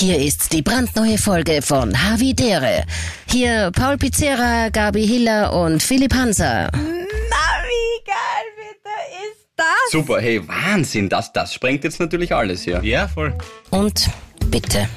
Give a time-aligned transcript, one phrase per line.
[0.00, 2.86] Hier ist die brandneue Folge von Havidere.
[3.30, 6.70] Hier Paul Pizzera, Gabi Hiller und Philipp Hanser.
[6.72, 8.94] Na, wie geil bitte
[9.28, 9.90] ist das?
[9.90, 12.80] Super, hey, Wahnsinn, das, das sprengt jetzt natürlich alles hier.
[12.82, 13.36] Ja, voll.
[13.68, 14.08] Und
[14.46, 14.88] bitte.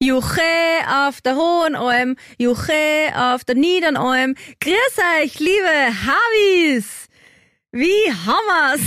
[0.00, 0.40] Juche
[1.06, 2.72] auf der Hohen Alm, Juche
[3.14, 4.34] auf der Niedern Alm.
[4.60, 7.06] Grüß euch, liebe Havis!
[7.70, 8.80] Wie hammer's?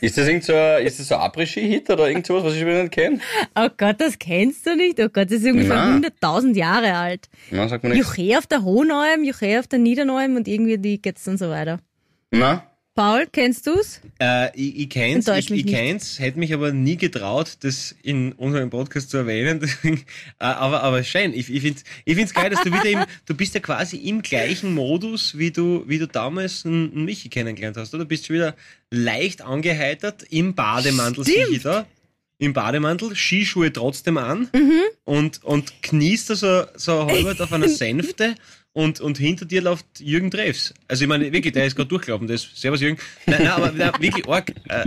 [0.00, 2.60] Ist das irgend so ein, ist das so ein Après-Ski-Hit oder irgend sowas, was ich
[2.60, 3.18] wieder nicht kenne?
[3.54, 5.00] Oh Gott, das kennst du nicht.
[5.00, 6.36] Oh Gott, das ist ungefähr Na.
[6.38, 7.28] 100.000 Jahre alt.
[7.50, 8.16] Na, sagt man nichts.
[8.16, 11.38] Juche auf der Hohen Alm, Juche auf der Niedern Alm und irgendwie die geht's dann
[11.38, 11.78] so weiter.
[12.30, 12.64] Na?
[12.96, 14.00] Paul, kennst du's?
[14.18, 18.70] Äh, ich, ich kenn's, ich, ich kenn's, hätte mich aber nie getraut, das in unserem
[18.70, 19.60] Podcast zu erwähnen.
[19.60, 19.98] Deswegen,
[20.40, 21.34] äh, aber, aber schön.
[21.34, 24.22] Ich, ich find's, ich find's geil, dass du wieder im, du bist ja quasi im
[24.22, 28.04] gleichen Modus, wie du, wie du damals einen, Michi kennengelernt hast, oder?
[28.04, 28.56] Du bist schon wieder
[28.90, 31.86] leicht angeheitert im Bademantel, sehe ich da.
[32.38, 34.80] Im Bademantel, Skischuhe trotzdem an Mhm.
[35.04, 38.36] und, und kniest da so, so halbert auf einer Sänfte
[38.76, 40.74] und, und hinter dir läuft Jürgen Treffs.
[40.86, 42.98] Also ich meine, wirklich, der ist gerade durchgelaufen, das ist, servus Jürgen.
[43.24, 44.52] Nein, nein, aber nein, wirklich arg.
[44.68, 44.84] Äh,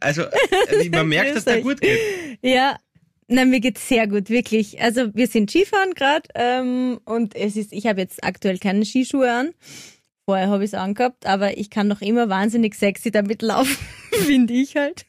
[0.00, 1.98] also, äh, man merkt, dass der gut geht.
[2.42, 2.78] Ja,
[3.26, 4.82] na, mir geht's sehr gut, wirklich.
[4.82, 9.32] Also wir sind Skifahren gerade ähm, und es ist, ich habe jetzt aktuell keine Skischuhe
[9.32, 9.54] an.
[10.26, 13.78] Vorher habe ich es angehabt, aber ich kann noch immer wahnsinnig sexy damit laufen,
[14.26, 15.06] finde ich halt.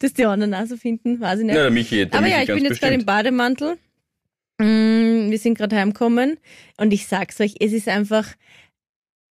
[0.00, 1.54] Das die anderen auch so finden, weiß ich nicht.
[1.54, 3.04] Ja, der Michi, der aber Michi ja, ich bin jetzt gerade im.
[3.04, 3.78] Bademantel.
[4.58, 6.38] Mm, wir sind gerade heimgekommen
[6.78, 8.26] und ich sag's euch, es ist einfach,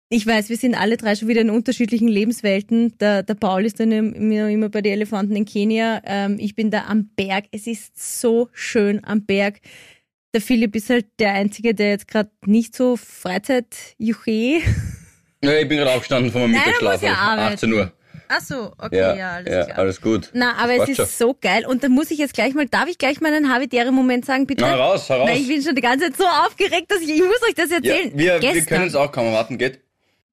[0.09, 2.97] ich weiß, wir sind alle drei schon wieder in unterschiedlichen Lebenswelten.
[2.97, 6.01] Der, der Paul ist dann immer, immer bei den Elefanten in Kenia.
[6.05, 7.45] Ähm, ich bin da am Berg.
[7.51, 9.59] Es ist so schön am Berg.
[10.33, 14.61] Der Philipp ist halt der Einzige, der jetzt gerade nicht so Freizeit-Juche.
[15.43, 17.01] Ja, ich bin gerade aufgestanden von meinem Mittagsschlaf.
[17.01, 17.53] ja arbeiten.
[17.53, 17.93] 18 Uhr.
[18.31, 19.77] Ach so, okay, Ja, ja, alles ja, klar.
[19.79, 20.29] alles gut.
[20.33, 21.05] Na, aber es ist schon.
[21.07, 21.65] so geil.
[21.65, 24.61] Und da muss ich jetzt gleich mal, darf ich gleich mal einen Havidere-Moment sagen, bitte?
[24.63, 25.27] Na, raus, heraus.
[25.29, 27.71] Weil ich bin schon die ganze Zeit so aufgeregt, dass ich, ich muss euch das
[27.71, 28.11] Ja, erzählen.
[28.15, 29.79] wir, wir Gestern können es auch kaum erwarten, geht?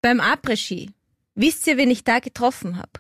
[0.03, 0.91] beim Après-Ski.
[1.35, 2.91] Wisst ihr, wen ich da getroffen habe?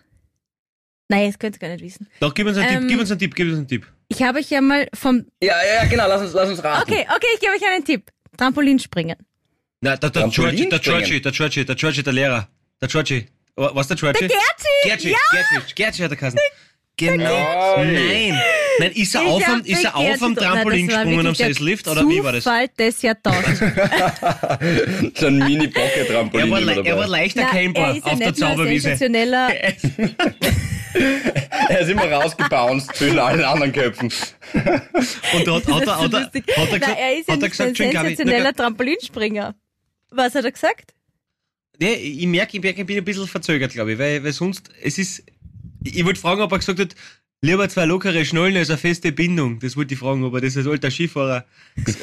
[1.08, 2.08] Nein, das könnt ihr gar nicht wissen.
[2.18, 3.86] Doch, gib uns einen Ähm, Tipp, gib uns einen Tipp, gib uns einen Tipp.
[4.08, 6.82] Ich habe euch ja mal vom, Ja, ja, ja, genau, lass uns, lass uns raten.
[6.90, 8.10] okay, okay, ich gebe euch einen Tipp.
[8.36, 9.16] Trampolinspringen.
[9.82, 10.98] Na, der, der Trampolin Georgie, der springen.
[10.98, 12.48] Georgie, der Georgie, der Georgie, der Lehrer.
[12.80, 13.26] Der Georgie.
[13.56, 14.18] Was der Georgie?
[14.20, 14.68] Der Gertzi!
[14.84, 16.38] Gertzi, Gertzi, Gertzi hat er geheißen.
[16.98, 17.76] Genau.
[17.84, 18.40] Nein.
[18.78, 22.08] Nein, ist er Ich auf, am, ist er auf am Trampolin gesprungen am Sesslift oder
[22.08, 22.44] wie war das?
[22.44, 23.60] Zufall des Jahrtausends.
[25.18, 27.06] So ein Mini-Pocket-Trampolin Er er war dabei.
[27.06, 28.82] leicht Na, erkennbar er ist ja auf der Zauberwiese.
[28.88, 29.50] sensationeller,
[31.68, 34.10] Er ist immer rausgebounced zwischen allen anderen Köpfen.
[34.54, 37.34] Und da hat, hat, er, hat, er, hat, er, hat er gesagt, er ist ja
[37.34, 39.54] ein sensationeller Trampolinspringer.
[40.10, 40.94] Was hat er gesagt?
[41.78, 44.70] Nee, ich merke, ich, merke, ich bin ein bisschen verzögert, glaube ich, weil, weil sonst,
[44.82, 45.24] es ist,
[45.84, 46.94] ich wollte fragen, ob er gesagt hat,
[47.42, 49.58] lieber zwei lockere Schnallen als eine feste Bindung.
[49.60, 51.44] Das wollte ich fragen, ob er das als alter Skifahrer,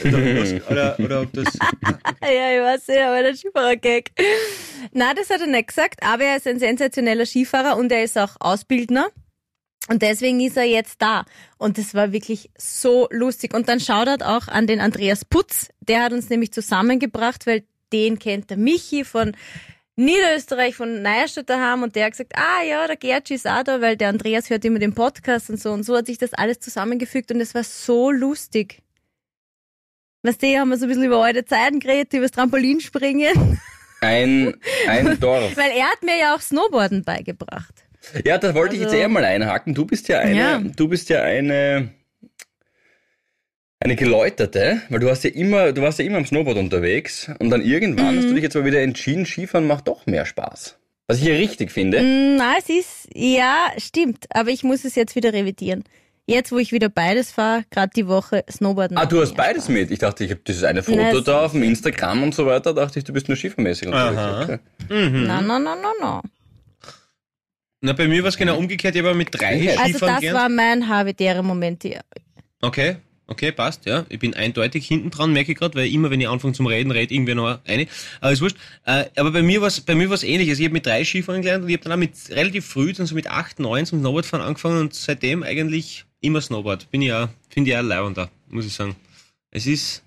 [0.03, 1.45] oder, oder, oder ob das,
[2.21, 4.11] Ja, ich weiß ja, aber der Skifahrer-Gag.
[4.91, 8.17] Na, das hat er nicht gesagt, aber er ist ein sensationeller Skifahrer und er ist
[8.17, 9.07] auch Ausbildner.
[9.89, 11.25] Und deswegen ist er jetzt da.
[11.57, 13.53] Und das war wirklich so lustig.
[13.53, 15.69] Und dann Shoutout auch an den Andreas Putz.
[15.81, 17.63] Der hat uns nämlich zusammengebracht, weil
[17.93, 19.35] den kennt der Michi von
[19.95, 21.83] Niederösterreich, von Neustadt daheim.
[21.83, 24.65] Und der hat gesagt, ah ja, der Gertsch ist auch da, weil der Andreas hört
[24.65, 25.71] immer den Podcast und so.
[25.71, 28.79] Und so hat sich das alles zusammengefügt und es war so lustig.
[30.23, 33.59] Weißt du, haben wir so ein bisschen über alte Zeiten geredet, über das Trampolinspringen.
[34.01, 34.55] Ein,
[34.87, 35.55] ein Dorf.
[35.57, 37.73] Weil er hat mir ja auch Snowboarden beigebracht.
[38.25, 39.73] Ja, das wollte ich Also- jetzt eher mal einhaken.
[39.73, 40.59] Du bist ja eine, Ja.
[40.59, 41.89] du bist ja eine,
[43.83, 47.49] eine geläuterte, weil du hast ja immer, du warst ja immer am Snowboard unterwegs und
[47.49, 48.19] dann irgendwann Mhm.
[48.19, 50.77] hast du dich jetzt mal wieder entschieden, Skifahren macht doch mehr Spaß.
[51.07, 52.01] Was ich hier richtig finde.
[52.01, 54.25] Mm, Na, es ist, ja, stimmt.
[54.29, 55.83] Aber ich muss es jetzt wieder revidieren.
[56.25, 58.97] Jetzt, wo ich wieder beides fahre, gerade die Woche Snowboarden.
[58.97, 59.73] Ah, du hast beides Spaß.
[59.75, 59.91] mit.
[59.91, 62.73] Ich dachte, ich habe dieses eine Foto es- da auf dem Instagram und so weiter,
[62.73, 64.17] dachte ich, du bist nur skifahrmäßig unterwegs.
[64.17, 64.43] Aha.
[64.43, 64.59] Okay.
[64.89, 66.21] Na, na, na, na, na.
[67.81, 70.19] na, bei mir war es genau umgekehrt, ich habe mit drei Also Also Skifahren das
[70.21, 70.39] gelernt.
[70.39, 71.83] war mein Habitäre-Moment.
[71.83, 71.99] Ja.
[72.61, 72.95] Okay,
[73.27, 74.05] okay, passt, ja.
[74.09, 76.91] Ich bin eindeutig hinten dran, merke ich gerade, weil immer, wenn ich anfange zum Reden,
[76.91, 77.87] redet irgendwer noch eine.
[78.21, 78.57] Aber ist wurscht.
[78.85, 80.59] Äh, aber bei mir war es bei mir war's ähnliches.
[80.59, 83.05] Ich habe mit drei Skifahren gelernt und ich habe dann auch mit relativ früh, dann
[83.05, 86.89] so mit acht, neun zum Snowboardfahren angefangen und seitdem eigentlich immer Snowboard.
[86.91, 88.95] Bin ich auch, finde ich auch leibender, muss ich sagen.
[89.51, 90.03] Es ist,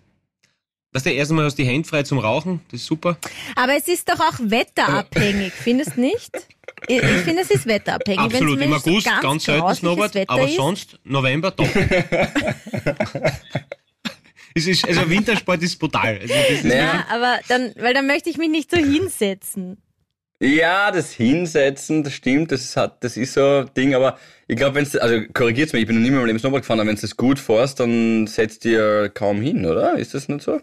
[0.97, 3.19] dass der erste Mal hast du die Hände frei zum Rauchen, das ist super.
[3.55, 6.35] Aber es ist doch auch wetterabhängig, findest du nicht?
[6.89, 8.19] Ich, ich finde, es ist wetterabhängig.
[8.19, 11.69] Absolut, im so August ganz, selten grausliches Snowboard, aber ist, sonst November doch.
[14.55, 16.19] es ist, also Wintersport ist brutal.
[16.19, 19.77] Also das ist Naja, Ja, aber dann, weil dann möchte ich mich nicht so hinsetzen.
[20.41, 24.57] Ja, das Hinsetzen, das stimmt, das ist, hat, das ist so ein Ding, aber ich
[24.57, 26.81] glaube, wenn es, also korrigiert's mich, ich bin noch nie mehr im Leben Snowboard gefahren,
[26.81, 29.99] aber wenn du das gut fährst, dann setzt dir kaum hin, oder?
[29.99, 30.63] Ist das nicht so?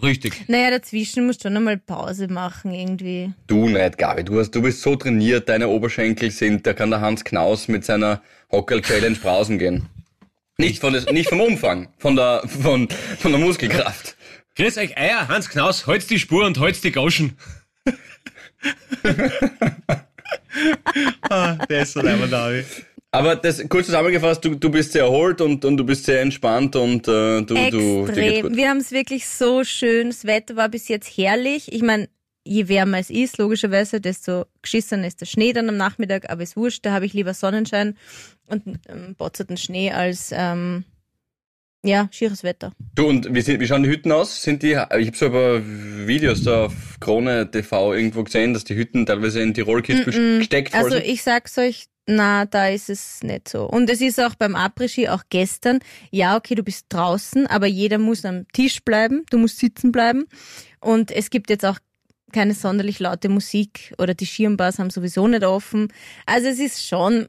[0.00, 0.48] Richtig.
[0.48, 3.32] Naja, dazwischen musst du schon einmal Pause machen irgendwie.
[3.46, 7.00] Du nicht, Gabi, du, hast, du bist so trainiert, deine Oberschenkel sind, da kann der
[7.00, 9.88] Hans Knaus mit seiner Hockel-Challenge brausen gehen.
[10.58, 14.16] Nicht, von des, nicht vom Umfang, von der, von, von der Muskelkraft.
[14.56, 17.36] Grüß euch Eier, Hans Knaus, holz die Spur und holz die Gauschen.
[21.30, 22.64] ah, der ist so leider Davi.
[23.14, 26.74] Aber das kurz zusammengefasst, du, du bist sehr erholt und, und du bist sehr entspannt
[26.76, 28.56] und äh, du, du dir geht's Extrem.
[28.56, 30.08] Wir haben es wirklich so schön.
[30.08, 31.70] Das Wetter war bis jetzt herrlich.
[31.70, 32.08] Ich meine,
[32.44, 36.56] je wärmer es ist, logischerweise, desto geschissener ist der Schnee dann am Nachmittag, aber ist
[36.56, 37.96] wurscht, da habe ich lieber Sonnenschein
[38.46, 40.84] und ähm, botzerten Schnee als ähm,
[41.84, 42.72] ja, schieres Wetter.
[42.94, 44.42] Du und wie, sind, wie schauen die Hütten aus?
[44.42, 44.70] Sind die?
[44.70, 45.60] Ich habe so ein paar
[46.06, 50.84] Videos da auf Krone TV irgendwo gesehen, dass die Hütten teilweise in Tirolkids gesteckt voll
[50.84, 53.64] Also ich sag's euch, na, da ist es nicht so.
[53.64, 55.78] Und es ist auch beim Après-Ski, auch gestern,
[56.10, 60.26] ja, okay, du bist draußen, aber jeder muss am Tisch bleiben, du musst sitzen bleiben.
[60.80, 61.78] Und es gibt jetzt auch
[62.32, 65.92] keine sonderlich laute Musik oder die Schirmbars haben sowieso nicht offen.
[66.26, 67.28] Also es ist schon,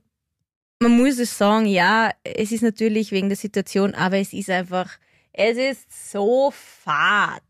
[0.80, 4.98] man muss es sagen, ja, es ist natürlich wegen der Situation, aber es ist einfach,
[5.34, 7.44] es ist so fad.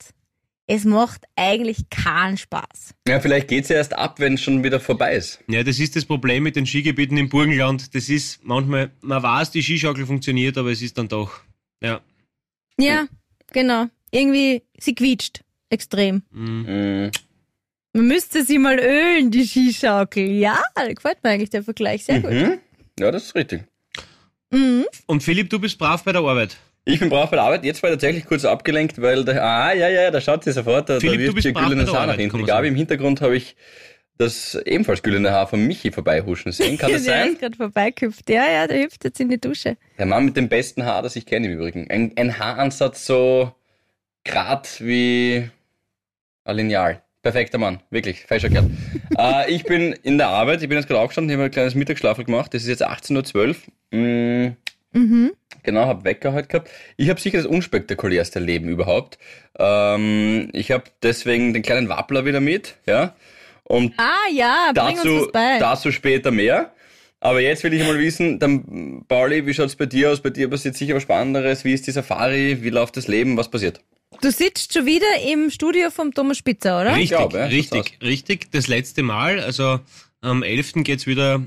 [0.75, 2.95] Es macht eigentlich keinen Spaß.
[3.07, 5.39] Ja, vielleicht geht's ja erst ab, wenn es schon wieder vorbei ist.
[5.47, 7.93] Ja, das ist das Problem mit den Skigebieten im Burgenland.
[7.93, 11.41] Das ist manchmal, man weiß, die Skischaukel funktioniert, aber es ist dann doch,
[11.83, 12.01] ja.
[12.79, 13.05] Ja,
[13.51, 13.85] genau.
[14.09, 15.43] Irgendwie, sie quietscht.
[15.69, 16.23] Extrem.
[16.31, 17.11] Mhm.
[17.93, 20.25] Man müsste sie mal ölen, die Skischaukel.
[20.25, 22.31] Ja, da gefällt mir eigentlich der Vergleich sehr gut.
[22.31, 22.57] Mhm.
[22.99, 23.65] Ja, das ist richtig.
[24.49, 24.85] Mhm.
[25.05, 26.57] Und Philipp, du bist brav bei der Arbeit.
[26.85, 27.63] Ich bin brav bei der Arbeit.
[27.63, 30.89] Jetzt war ich tatsächlich kurz abgelenkt, weil der, ah, ja, ja, da schaut sie sofort,
[30.89, 32.45] da, Philipp, da du wirft bist ihr brav bei güldenes der Haar nach Arbeit, hinten.
[32.45, 33.55] Gabi, im Hintergrund habe ich
[34.17, 36.77] das ebenfalls güldene Haar von Michi vorbeihuschen sehen.
[36.77, 37.33] Kann das der sein?
[37.33, 38.29] ist gerade vorbeigehüpft.
[38.29, 39.77] Ja, ja, der hüpft jetzt in die Dusche.
[39.97, 41.89] Der Mann mit dem besten Haar, das ich kenne im Übrigen.
[41.89, 43.53] Ein, ein Haaransatz so
[44.25, 45.49] grad wie
[46.43, 47.01] ein Lineal.
[47.21, 48.69] Perfekter Mann, wirklich, falscher Kerl.
[49.17, 51.73] äh, ich bin in der Arbeit, ich bin jetzt gerade aufgestanden, ich habe ein kleines
[51.73, 52.53] Mittagsschlafel gemacht.
[52.53, 53.55] Es ist jetzt 18.12
[53.93, 53.97] Uhr.
[53.97, 54.57] Mm.
[55.73, 56.69] Genau, habe Wecker heute gehabt.
[56.97, 59.17] Ich habe sicher das unspektakulärste Leben überhaupt.
[59.57, 63.15] Ähm, ich habe deswegen den kleinen Wappler wieder mit, ja.
[63.63, 66.71] Und Ah ja, bring uns dazu, dazu später mehr.
[67.19, 70.21] Aber jetzt will ich mal wissen, dann, Pauli, wie schaut's bei dir aus?
[70.21, 71.63] Bei dir passiert sicher was Spannenderes.
[71.63, 72.61] Wie ist die Safari?
[72.61, 73.35] Wie läuft das Leben?
[73.35, 73.79] Was passiert?
[74.21, 76.95] Du sitzt schon wieder im Studio vom Thomas Spitzer, oder?
[76.95, 78.51] Richtig, glaube, ja, richtig, richtig.
[78.51, 79.79] Das letzte Mal, also
[80.21, 80.83] am 11.
[80.83, 81.41] geht's wieder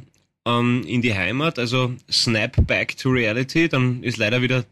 [0.46, 3.68] ähm, in die Heimat, also Snap Back to Reality.
[3.68, 4.64] Dann ist leider wieder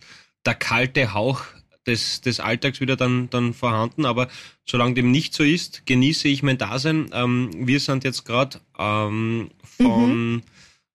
[0.46, 1.42] der kalte Hauch
[1.86, 4.06] des, des Alltags wieder dann, dann vorhanden.
[4.06, 4.28] Aber
[4.64, 7.10] solange dem nicht so ist, genieße ich mein Dasein.
[7.12, 10.42] Ähm, wir sind jetzt gerade ähm, von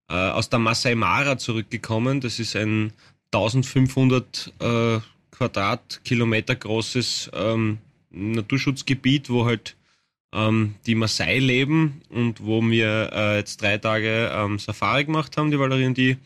[0.09, 2.21] äh, aus der Masai Mara zurückgekommen.
[2.21, 2.93] Das ist ein
[3.33, 4.99] 1500 äh,
[5.31, 7.77] Quadratkilometer großes ähm,
[8.09, 9.75] Naturschutzgebiet, wo halt
[10.33, 15.51] ähm, die Maasai leben und wo wir äh, jetzt drei Tage ähm, Safari gemacht haben,
[15.51, 16.17] die Valerie und die.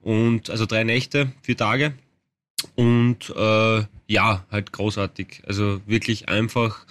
[0.00, 1.94] Und also drei Nächte, vier Tage.
[2.74, 5.42] Und äh, ja, halt großartig.
[5.46, 6.86] Also wirklich einfach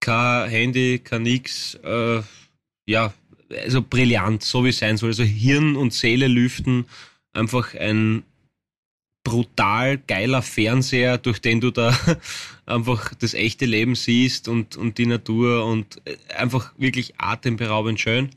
[0.00, 1.74] kein Handy, kein nix.
[1.76, 2.22] Äh,
[2.86, 3.14] ja,
[3.50, 5.10] also brillant, so wie es sein soll.
[5.10, 6.86] Also Hirn und Seele lüften.
[7.32, 8.22] Einfach ein
[9.24, 11.96] brutal geiler Fernseher, durch den du da
[12.66, 18.30] einfach das echte Leben siehst und, und die Natur und äh, einfach wirklich atemberaubend schön.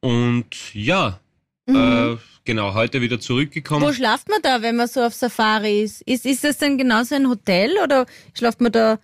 [0.00, 1.20] Und ja,
[1.66, 3.86] äh, genau, heute wieder zurückgekommen.
[3.86, 6.02] Wo schlaft man da, wenn man so auf Safari ist?
[6.02, 8.98] Ist, ist das dann genauso ein Hotel oder schlaft man da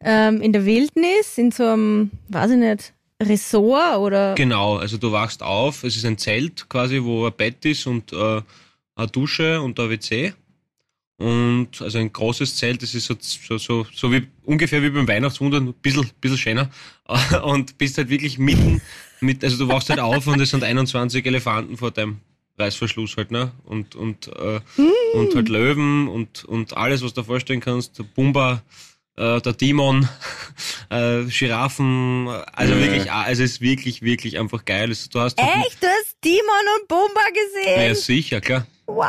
[0.00, 4.34] ähm, in der Wildnis, in so einem, weiß ich nicht, Ressort oder?
[4.34, 8.12] Genau, also du wachst auf, es ist ein Zelt quasi, wo ein Bett ist und
[8.12, 8.42] äh,
[8.94, 10.34] eine Dusche und ein WC.
[11.22, 15.06] Und also ein großes Zelt, das ist so, so, so, so wie ungefähr wie beim
[15.06, 16.70] Weihnachtswunder, ein bisschen, bisschen schöner.
[17.44, 18.80] Und bist halt wirklich mitten
[19.20, 22.20] mit, also du wachst halt auf und es sind 21 Elefanten vor deinem
[22.58, 23.52] Reißverschluss halt, ne?
[23.64, 24.60] Und, und, äh,
[25.14, 28.00] und halt Löwen und, und alles, was du dir vorstellen kannst.
[28.00, 28.62] Der Pumba,
[29.16, 30.08] äh, der Timon,
[30.90, 34.88] äh, Giraffen, also wirklich, ah, also es ist wirklich, wirklich einfach geil.
[34.88, 35.80] Also, du hast Echt?
[35.80, 37.80] Du hast Timon und Bomba gesehen?
[37.80, 38.66] ja, sicher, klar.
[38.86, 39.06] Wow!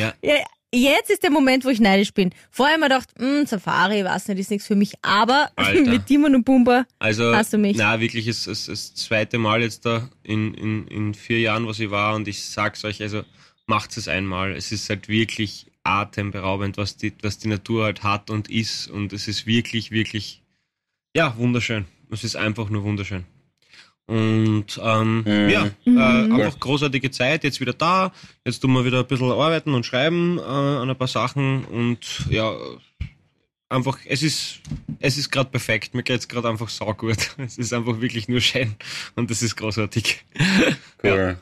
[0.00, 0.14] Ja.
[0.22, 0.44] Ja,
[0.74, 2.30] jetzt ist der Moment, wo ich neidisch bin.
[2.50, 4.92] Vorher immer gedacht, hm, Safari, weiß nicht, ist nichts für mich.
[5.02, 5.90] Aber Alter.
[5.90, 7.76] mit Timon und Pumba, Also, Hast du mich?
[7.76, 11.78] na wirklich, es ist das zweite Mal jetzt da in, in, in vier Jahren, was
[11.80, 13.22] ich war und ich sag's euch, also
[13.66, 14.52] macht es einmal.
[14.52, 19.12] Es ist halt wirklich atemberaubend, was die, was die Natur halt hat und ist und
[19.12, 20.42] es ist wirklich, wirklich,
[21.16, 21.84] ja, wunderschön.
[22.10, 23.24] Es ist einfach nur wunderschön.
[24.06, 25.48] Und ähm, Mhm.
[25.48, 25.90] ja, äh,
[26.32, 28.12] einfach großartige Zeit, jetzt wieder da.
[28.44, 32.26] Jetzt tun wir wieder ein bisschen arbeiten und schreiben äh, an ein paar Sachen und
[32.28, 32.54] ja,
[33.70, 34.60] einfach, es ist,
[35.00, 35.94] es ist gerade perfekt.
[35.94, 37.34] Mir geht's gerade einfach saugut.
[37.38, 38.74] Es ist einfach wirklich nur schön
[39.16, 40.24] und das ist großartig.
[41.02, 41.36] Cool.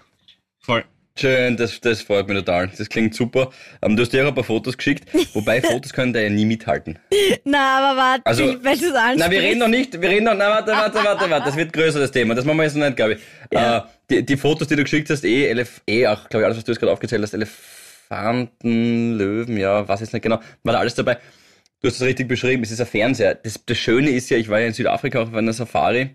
[0.60, 0.84] Voll.
[1.14, 2.70] Schön, das, das freut mich total.
[2.78, 3.50] Das klingt super.
[3.82, 5.04] Ähm, du hast dir auch ein paar Fotos geschickt,
[5.34, 6.98] wobei Fotos können da ja nie mithalten.
[7.44, 9.18] Na, aber warte, Also- Philipp, wenn du es ansprichst.
[9.18, 11.72] Na, wir reden noch nicht, wir reden noch, na, warte, warte, warte, warte, das wird
[11.72, 12.34] größer, das Thema.
[12.34, 13.20] Das machen wir jetzt noch nicht, glaube ich.
[13.50, 16.56] Äh, die, die Fotos, die du geschickt hast, eh, Elef, eh, auch, glaube ich, alles,
[16.56, 20.80] was du jetzt gerade aufgezählt hast, Elefanten, Löwen, ja, was jetzt nicht genau, war da
[20.80, 21.18] alles dabei.
[21.82, 23.34] Du hast es richtig beschrieben, es ist ein Fernseher.
[23.34, 26.10] Das, das Schöne ist ja, ich war ja in Südafrika auch auf einer Safari,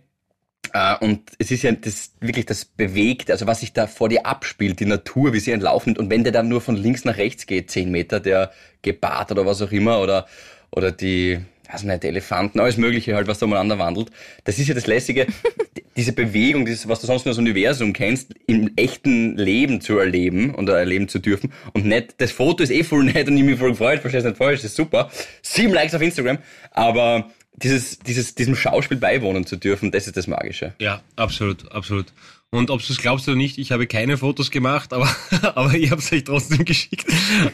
[1.00, 4.80] und es ist ja das wirklich das Bewegte, also was sich da vor dir abspielt,
[4.80, 5.98] die Natur, wie sie entlaufen.
[5.98, 9.46] Und wenn der dann nur von links nach rechts geht, zehn Meter, der Gepard oder
[9.46, 10.28] was auch immer, oder,
[10.72, 11.40] oder die,
[11.72, 14.12] weiß nicht, die Elefanten, alles Mögliche halt, was da umeinander wandelt.
[14.44, 15.28] Das ist ja das Lässige,
[15.96, 20.54] diese Bewegung, dieses, was du sonst nur aus Universum kennst, im echten Leben zu erleben
[20.54, 21.54] oder erleben zu dürfen.
[21.74, 24.38] Und nicht, das Foto ist eh voll nett und ich mich voll gefreut, verstehst nicht
[24.38, 25.10] falsch, das ist super.
[25.42, 26.38] Sieben Likes auf Instagram,
[26.72, 30.74] aber dieses, dieses, diesem Schauspiel beiwohnen zu dürfen, das ist das Magische.
[30.80, 32.06] Ja, absolut, absolut.
[32.50, 35.10] Und ob du es glaubst oder nicht, ich habe keine Fotos gemacht, aber,
[35.56, 37.06] aber ich habe es euch trotzdem geschickt.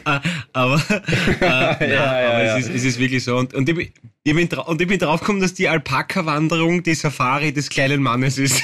[0.52, 2.56] Aber äh, ja, ja, aber ja.
[2.58, 3.36] Es, ist, es ist wirklich so.
[3.36, 3.88] Und, und, ich, bin-
[4.22, 8.62] ich bin, und ich bin draufgekommen, dass die Alpaka-Wanderung die Safari des kleinen Mannes ist.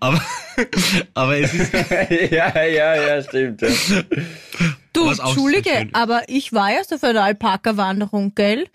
[0.00, 0.20] aber,
[1.14, 1.72] aber es ist,
[2.32, 3.62] ja, ja, ja, stimmt.
[3.62, 3.68] Ja.
[4.92, 8.66] Du, Entschuldige, aber ich war erst auf einer Alpaka-Wanderung, gell?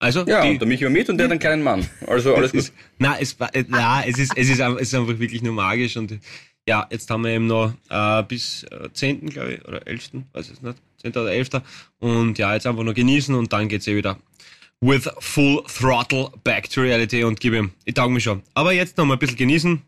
[0.00, 0.06] Ja.
[0.06, 1.86] Also, Ja, die, und der Michi war mit und der hat einen kleinen Mann.
[2.06, 2.60] Also alles gut.
[2.60, 5.42] ist, na, es war, äh, na, es ist, es ist, einfach, es ist einfach wirklich
[5.42, 6.18] nur magisch und
[6.66, 9.30] ja, jetzt haben wir eben noch äh, bis äh, 10.
[9.30, 10.10] glaube ich, oder 11.
[10.32, 11.10] weiß ich nicht, 10.
[11.12, 11.50] oder 11.
[11.98, 14.18] Und ja, jetzt einfach nur genießen und dann geht's eh wieder
[14.80, 18.42] with full throttle back to reality und gib ihm, ich tauge mich schon.
[18.54, 19.82] Aber jetzt noch mal ein bisschen genießen,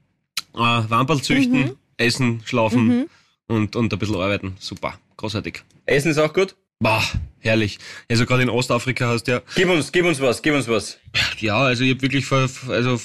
[0.54, 3.08] äh, Wamperl züchten, essen, schlafen
[3.48, 4.56] und, und ein bisschen arbeiten.
[4.58, 5.62] Super, großartig.
[5.86, 6.54] Essen ist auch gut.
[6.82, 7.00] Bah,
[7.38, 7.78] herrlich.
[8.10, 10.98] Also gerade in Ostafrika hast du ja Gib uns, gib uns was, gib uns was.
[11.38, 13.00] ja, also ich habe wirklich vor, also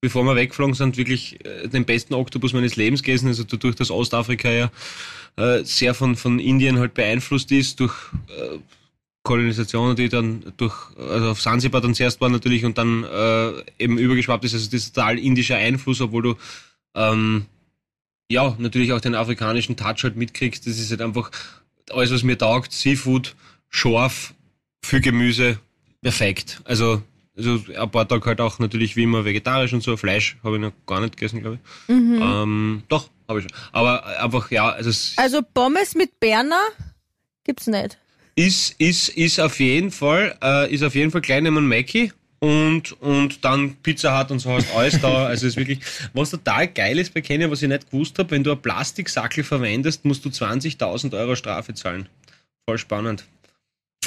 [0.00, 3.28] bevor wir weggeflogen sind, wirklich äh, den besten Oktopus meines Lebens gegessen.
[3.28, 4.70] Also dadurch, dass Ostafrika ja
[5.36, 7.92] äh, sehr von, von Indien halt beeinflusst ist durch
[8.28, 8.58] äh,
[9.22, 13.98] Kolonisationen, die dann durch, also auf Sansibar dann zuerst war natürlich und dann äh, eben
[13.98, 14.54] übergeschwappt ist.
[14.54, 16.34] Also das ist total indischer Einfluss, obwohl du
[16.94, 17.44] ähm,
[18.30, 20.66] ja natürlich auch den afrikanischen Touch halt mitkriegst.
[20.66, 21.30] Das ist halt einfach
[21.90, 22.72] alles, was mir taugt.
[22.72, 23.34] Seafood,
[23.68, 24.34] scharf,
[24.84, 25.58] viel Gemüse,
[26.02, 26.60] perfekt.
[26.64, 27.02] Also,
[27.36, 29.96] also ein paar Tage halt auch natürlich wie immer vegetarisch und so.
[29.96, 31.90] Fleisch habe ich noch gar nicht gegessen, glaube ich.
[31.90, 33.58] Ähm, doch, habe ich schon.
[33.72, 36.62] Aber einfach, ja, also es Also Pommes mit Berner
[37.44, 37.98] gibt's nicht.
[38.36, 42.12] ist, ist, ist auf jeden Fall, äh, ist auf jeden Fall klein neben Mackie.
[42.44, 45.26] Und, und dann Pizza Hut und so hast alles da.
[45.26, 45.78] Also ist wirklich,
[46.12, 49.42] was total geil ist bei Kenia, was ich nicht gewusst habe, wenn du ein Plastiksackel
[49.44, 52.06] verwendest, musst du 20.000 Euro Strafe zahlen.
[52.68, 53.24] Voll spannend.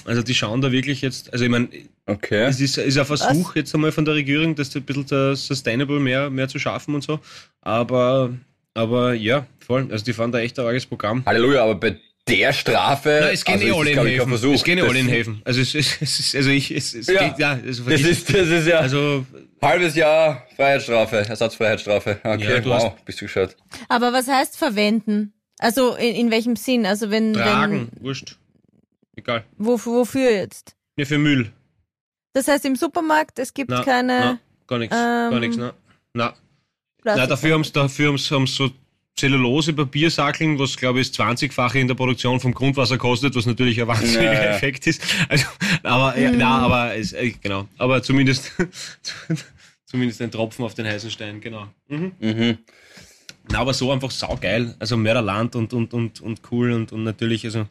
[0.05, 1.69] Also die schauen da wirklich jetzt, also ich meine,
[2.05, 2.45] Okay.
[2.45, 6.29] es ist, ist ein Versuch jetzt einmal von der Regierung, das ein bisschen sustainable mehr,
[6.29, 7.19] mehr zu schaffen und so.
[7.61, 8.31] Aber,
[8.75, 9.87] aber ja, voll.
[9.91, 11.25] Also die fahren da echt ein arges Programm.
[11.25, 13.19] Halleluja, aber bei der Strafe.
[13.21, 14.29] Na, es gehen also eh alle in Häfen.
[14.29, 14.53] Versuch.
[14.53, 15.41] Es gehen eh alle in Häfen.
[15.45, 17.27] Also es, es, es ist, also ich, es, es Ja.
[17.27, 19.25] geht, ja, also, Das ist, das ist ja also
[19.61, 22.19] halbes Jahr Freiheitsstrafe, Ersatzfreiheitsstrafe.
[22.23, 23.55] Okay, Ja, du wow, hast- bist du geschaut.
[23.89, 25.33] Aber was heißt verwenden?
[25.59, 26.85] Also in, in welchem Sinn?
[26.85, 28.37] Also wenn, tragen, wurscht.
[29.15, 29.43] Egal.
[29.57, 30.75] wenn wo, wofür jetzt?
[30.97, 31.51] Ja, für Müll.
[32.33, 34.95] Das heißt im Supermarkt, es gibt Na, keine na, gar nichts.
[34.95, 35.73] gar ähm, nichts, na.
[36.13, 36.33] Na,
[37.01, 37.21] Plastik.
[37.23, 38.69] na dafür haben sie dafür haben's, haben's so
[39.17, 43.87] Zellulose-Papiersackeln, was glaube ich das 20-fache in der Produktion vom Grundwasser kostet, was natürlich ein
[43.87, 44.49] wahnsinniger Ja, ja.
[44.55, 45.01] Effekt ist.
[45.27, 45.45] Also,
[45.83, 46.37] aber ja, Mhm.
[46.37, 47.67] na, aber es, äh, genau.
[47.77, 48.51] Aber zumindest
[49.85, 51.67] zumindest ein Tropfen auf den heißen Stein, genau.
[51.87, 52.11] Mhm.
[52.19, 52.57] Mhm.
[53.51, 54.75] Na, aber so einfach saugeil.
[54.79, 57.65] Also Mörderland und, und, und, und cool und, und natürlich, also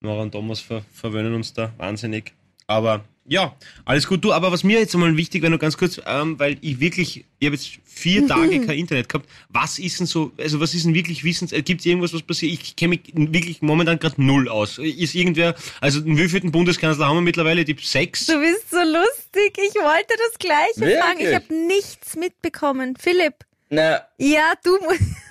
[0.00, 2.32] Nora und Thomas ver, verwöhnen uns da wahnsinnig.
[2.66, 3.54] Aber ja,
[3.84, 4.24] alles gut.
[4.24, 7.24] Du, aber was mir jetzt einmal wichtig wäre, nur ganz kurz, ähm, weil ich wirklich,
[7.38, 9.28] ich habe jetzt vier Tage kein Internet gehabt.
[9.50, 12.22] Was ist denn so, also was ist denn wirklich Wissens, äh, gibt es irgendwas, was
[12.22, 12.52] passiert?
[12.52, 14.78] Ich kenne mich wirklich momentan gerade null aus.
[14.78, 17.64] Ist irgendwer, also den wievielten Bundeskanzler haben wir mittlerweile?
[17.64, 18.26] Die sechs?
[18.26, 19.56] Du bist so lustig.
[19.56, 20.98] Ich wollte das Gleiche Wirklich?
[20.98, 21.20] fragen.
[21.20, 22.96] Ich habe nichts mitbekommen.
[22.98, 23.34] Philipp,
[23.68, 24.78] Na, ja, du,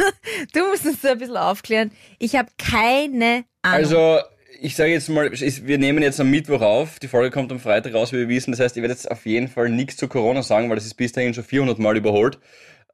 [0.54, 1.92] du musst uns da ein bisschen aufklären.
[2.20, 3.86] Ich habe keine Ahnung.
[3.86, 4.20] also
[4.60, 7.94] ich sage jetzt mal, wir nehmen jetzt am Mittwoch auf, die Folge kommt am Freitag
[7.94, 8.52] raus, wie wir wissen.
[8.52, 10.96] Das heißt, ich werde jetzt auf jeden Fall nichts zu Corona sagen, weil das ist
[10.96, 12.40] bis dahin schon 400 Mal überholt.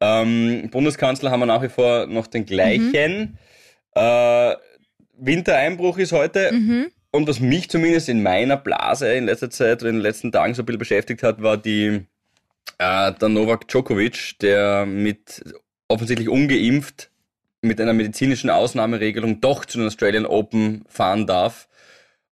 [0.02, 3.38] Ähm, Bundeskanzler haben wir nach wie vor noch den gleichen.
[3.96, 4.56] Äh,
[5.18, 6.52] Wintereinbruch ist heute.
[6.52, 6.92] mhm.
[7.12, 10.56] Und was mich zumindest in meiner Blase in letzter Zeit oder in den letzten Tagen
[10.56, 12.08] so ein bisschen beschäftigt hat, war die,
[12.80, 15.44] Äh, der Novak Djokovic, der mit
[15.88, 17.12] offensichtlich ungeimpft
[17.64, 21.68] mit einer medizinischen Ausnahmeregelung doch zu den Australian Open fahren darf.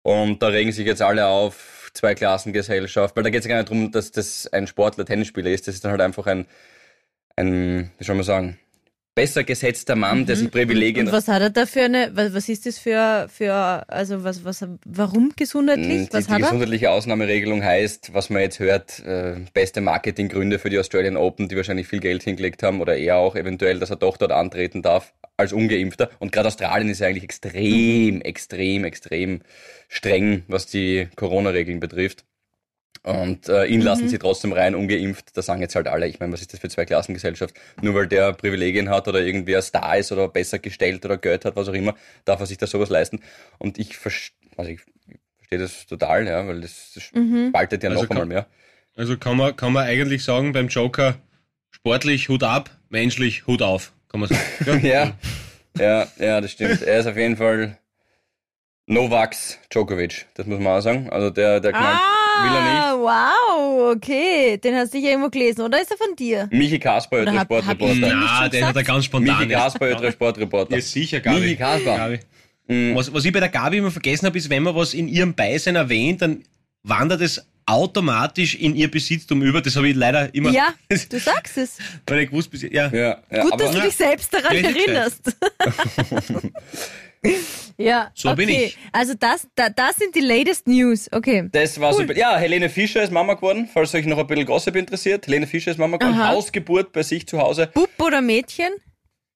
[0.03, 3.59] Und da regen sich jetzt alle auf, zwei Klassengesellschaft, weil da geht es ja gar
[3.59, 6.47] nicht darum, dass das ein Sportler, Tennisspieler ist, das ist dann halt einfach ein,
[7.37, 8.59] ein wie soll man sagen,
[9.21, 11.07] besser gesetzter Mann, der sich Privilegien...
[11.07, 14.67] Und was hat er da für eine, was, ist das für, für also was, was,
[14.87, 16.09] warum gesundheitlich?
[16.09, 16.39] Die, Was die er?
[16.39, 21.57] gesundheitliche Ausnahmeregelung heißt, was man jetzt hört, äh, beste Marketinggründe für die Australian Open, die
[21.57, 25.13] wahrscheinlich viel Geld hingelegt haben oder er auch eventuell, dass er doch dort antreten darf
[25.37, 26.09] als Ungeimpfter.
[26.19, 29.41] Und gerade Australien ist ja eigentlich extrem, extrem, extrem
[29.89, 32.25] streng, was die Corona-Regeln betrifft.
[33.03, 35.35] Und äh, ihn lassen sie trotzdem rein, ungeimpft.
[35.37, 37.55] Da sagen jetzt halt alle, ich meine, was ist das für zwei Klassengesellschaft?
[37.81, 41.47] Nur weil der Privilegien hat oder irgendwie ein Star ist oder besser gestellt oder Geld
[41.47, 41.95] hat, was auch immer,
[42.27, 43.21] darf er sich da sowas leisten.
[43.59, 44.81] Und ich, verstehe, also ich
[45.39, 48.47] verstehe das total, ja, weil das, das spaltet ja Also noch einmal kann- mehr.
[48.97, 51.15] Also kann man, kann man eigentlich sagen, beim Joker,
[51.71, 54.81] sportlich Hut ab, menschlich Hut auf, kann man sagen.
[54.87, 55.13] Ja,
[55.79, 56.83] ja, ja, das stimmt.
[56.83, 57.79] Er ist auf jeden Fall
[58.87, 61.09] Novaks Djokovic, das muss man auch sagen.
[61.11, 62.01] Also der, der knallt,
[62.43, 62.81] will er nicht.
[63.01, 64.57] Wow, okay.
[64.59, 66.49] Den hast du sicher irgendwo gelesen, oder ist er von dir?
[66.51, 67.95] Michi Kasper, ich Sportreporter.
[67.95, 69.39] Na, den hat er ganz spontan.
[69.39, 69.53] Michi.
[69.53, 70.75] Kasper, der Sportreporter.
[70.77, 71.41] Ja, sicher, Gabi.
[71.41, 71.97] Michi Kasper.
[71.97, 72.21] Gabi.
[72.95, 75.35] Was, was ich bei der Gabi immer vergessen habe, ist, wenn man was in ihrem
[75.35, 76.45] Beisein erwähnt, dann
[76.85, 79.61] wandert es automatisch in ihr Besitztum über.
[79.61, 80.51] Das habe ich leider immer.
[80.51, 81.79] Ja, du sagst es.
[82.07, 82.89] Weil ich wusste, ja.
[82.89, 85.37] Ja, ja, Gut, aber dass du dich selbst daran erinnerst.
[87.77, 88.37] ja, So okay.
[88.37, 88.79] bin ich.
[88.93, 91.09] Also das, da, das sind die latest News.
[91.13, 91.49] Okay.
[91.53, 92.01] das war Cool.
[92.03, 92.17] super.
[92.17, 95.27] Ja, Helene Fischer ist Mama geworden, falls euch noch ein bisschen Gossip interessiert.
[95.27, 96.29] Helene Fischer ist Mama geworden, Aha.
[96.29, 97.69] Hausgeburt bei sich zu Hause.
[97.73, 98.71] Bub oder Mädchen?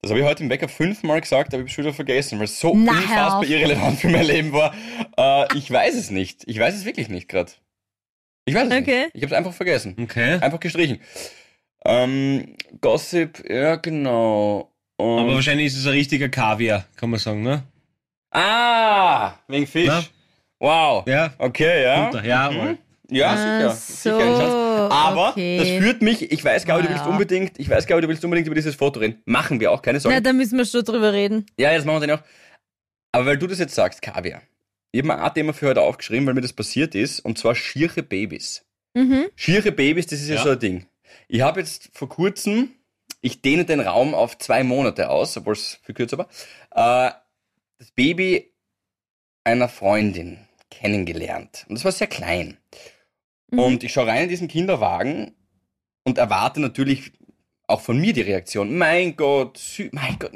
[0.02, 2.38] Das habe ich heute im Wecker fünfmal gesagt, aber ich habe es schon wieder vergessen,
[2.38, 4.74] weil es so Na, unfassbar irrelevant für mein Leben war.
[5.16, 6.42] Äh, ich weiß es nicht.
[6.46, 7.52] Ich weiß es wirklich nicht gerade.
[8.44, 9.04] Ich weiß es Okay.
[9.04, 9.10] nicht.
[9.14, 9.96] Ich habe es einfach vergessen.
[10.00, 10.38] Okay.
[10.40, 11.00] Einfach gestrichen.
[11.84, 14.70] Ähm, Gossip, ja genau.
[14.96, 17.62] Und Aber wahrscheinlich ist es ein richtiger Kaviar, kann man sagen, ne?
[18.30, 19.86] ah, wegen Fisch.
[19.88, 20.02] Na?
[20.60, 21.04] Wow.
[21.06, 21.34] Ja.
[21.38, 22.06] Okay, ja.
[22.06, 22.78] Unter, ja, Mhm.
[23.10, 23.70] Ja, Ach sicher.
[23.70, 24.90] so, sicher.
[24.90, 25.58] Aber okay.
[25.58, 28.46] das führt mich, ich weiß, Gabi, du willst unbedingt, ich weiß, Gabi, du willst unbedingt
[28.46, 29.20] über dieses Foto reden.
[29.26, 30.16] Machen wir auch, keine Sorge.
[30.16, 31.44] Na, da müssen wir schon drüber reden.
[31.58, 32.22] Ja, jetzt machen wir den auch.
[33.12, 34.40] Aber weil du das jetzt sagst, Kaviar.
[34.94, 37.56] Ich habe mir ein Thema für heute aufgeschrieben, weil mir das passiert ist, und zwar
[37.56, 38.64] schiere Babys.
[38.94, 39.26] Mhm.
[39.34, 40.42] Schiere Babys, das ist ja, Ja.
[40.44, 40.86] so ein Ding.
[41.26, 42.68] Ich habe jetzt vor kurzem,
[43.20, 46.28] ich dehne den Raum auf zwei Monate aus, obwohl es viel kürzer war,
[47.08, 47.12] äh,
[47.78, 48.54] das Baby
[49.42, 50.38] einer Freundin
[50.70, 51.66] kennengelernt.
[51.68, 52.56] Und das war sehr klein.
[53.50, 53.58] Mhm.
[53.58, 55.34] Und ich schaue rein in diesen Kinderwagen
[56.04, 57.10] und erwarte natürlich
[57.66, 58.78] auch von mir die Reaktion.
[58.78, 60.34] Mein Gott, mein Gott,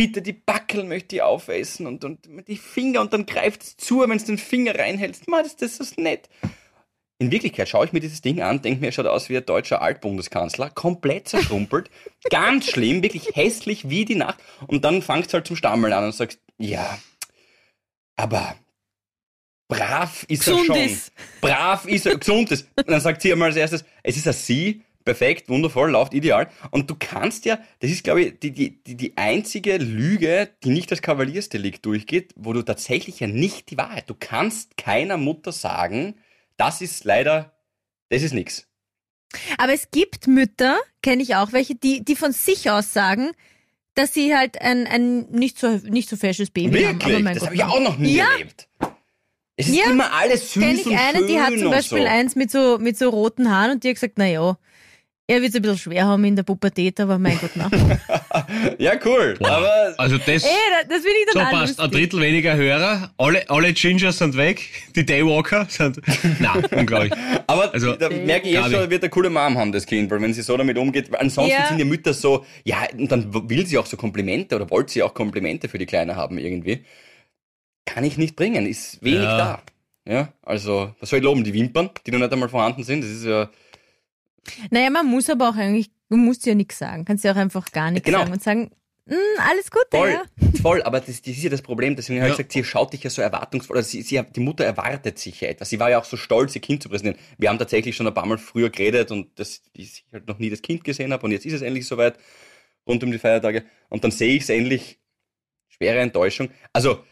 [0.00, 4.00] bitte die Backel möchte ich aufessen und, und die Finger und dann greift es zu,
[4.00, 5.28] wenn du den Finger reinhältst.
[5.28, 6.30] Ma, das, das ist nett.
[7.18, 9.44] In Wirklichkeit schaue ich mir dieses Ding an, denke mir, er schaut aus wie ein
[9.44, 11.90] deutscher Altbundeskanzler, komplett zerschrumpelt,
[12.30, 14.38] ganz schlimm, wirklich hässlich wie die Nacht.
[14.68, 16.98] Und dann fangst du halt zum Stammeln an und sagst, ja,
[18.16, 18.56] aber
[19.68, 20.76] brav ist er Gesund schon.
[20.76, 21.12] ist.
[21.42, 22.66] Brav ist er, gesund ist.
[22.74, 26.48] Und dann sagt sie einmal als erstes, es ist ein Sie, perfekt, wundervoll, läuft ideal.
[26.70, 30.90] Und du kannst ja, das ist glaube ich die, die, die, einzige Lüge, die nicht
[30.90, 36.16] als Kavaliersdelikt durchgeht, wo du tatsächlich ja nicht die Wahrheit, du kannst keiner Mutter sagen,
[36.56, 37.52] das ist leider,
[38.08, 38.66] das ist nix.
[39.58, 43.30] Aber es gibt Mütter, kenne ich auch welche, die, die von sich aus sagen,
[43.94, 47.00] dass sie halt ein, ein nicht so nicht so fesches Baby haben.
[47.00, 47.22] Wirklich?
[47.22, 48.26] mein Das habe ich auch noch nie Ja.
[48.32, 48.68] erlebt.
[49.56, 49.90] Es ist Ja.
[49.90, 52.08] immer alles süß Kenne ich und eine, schön die hat zum Beispiel so.
[52.08, 54.56] eins mit so, mit so roten Haaren und die hat gesagt, na ja,
[55.30, 57.70] er wird es ein bisschen schwer haben in der Pubertät, aber mein Gott, na.
[58.78, 59.36] Ja, cool.
[59.40, 60.50] Aber Also das, Ey,
[60.82, 61.78] das, das will ich so dann auch passt.
[61.80, 62.10] Ein lustig.
[62.10, 63.10] Drittel weniger Hörer.
[63.16, 64.68] Alle, alle Gingers sind weg.
[64.96, 66.00] Die Daywalker sind,
[66.40, 67.12] na, unglaublich.
[67.46, 68.74] Aber Also, da merke ich jetzt Gabi.
[68.76, 71.20] schon, wird eine coole Mom haben, das Kind, weil wenn sie so damit umgeht, weil
[71.20, 71.66] ansonsten Ja.
[71.68, 75.02] sind die Mütter so, ja, und dann will sie auch so Komplimente oder wollte sie
[75.02, 76.84] auch Komplimente für die Kleine haben irgendwie.
[77.86, 79.36] Kann ich nicht bringen, ist wenig Ja.
[79.36, 79.62] da.
[80.08, 81.44] Ja, also, was soll ich loben?
[81.44, 83.48] Die Wimpern, die noch nicht einmal vorhanden sind, das ist ja,
[84.70, 87.04] Naja, man muss aber auch eigentlich, du musst ja nichts sagen.
[87.04, 88.20] Kannst ja auch einfach gar nichts Genau.
[88.20, 88.70] sagen und sagen,
[89.06, 90.22] "Mm, alles Gute, voll, ja.
[90.62, 92.36] voll, aber das, das ist ja das Problem, deswegen habe ich Ja.
[92.38, 95.48] gesagt, sie schaut dich ja so erwartungsvoll, also sie, sie, die Mutter erwartet sich ja
[95.48, 95.68] etwas.
[95.70, 97.18] Sie war ja auch so stolz, ihr Kind zu präsentieren.
[97.38, 100.50] Wir haben tatsächlich schon ein paar Mal früher geredet und das, ich halt noch nie
[100.50, 102.18] das Kind gesehen habe und jetzt ist es endlich soweit,
[102.86, 103.64] rund um die Feiertage.
[103.88, 104.98] Und dann sehe ich es endlich,
[105.68, 106.50] schwere Enttäuschung.
[106.72, 107.04] Also,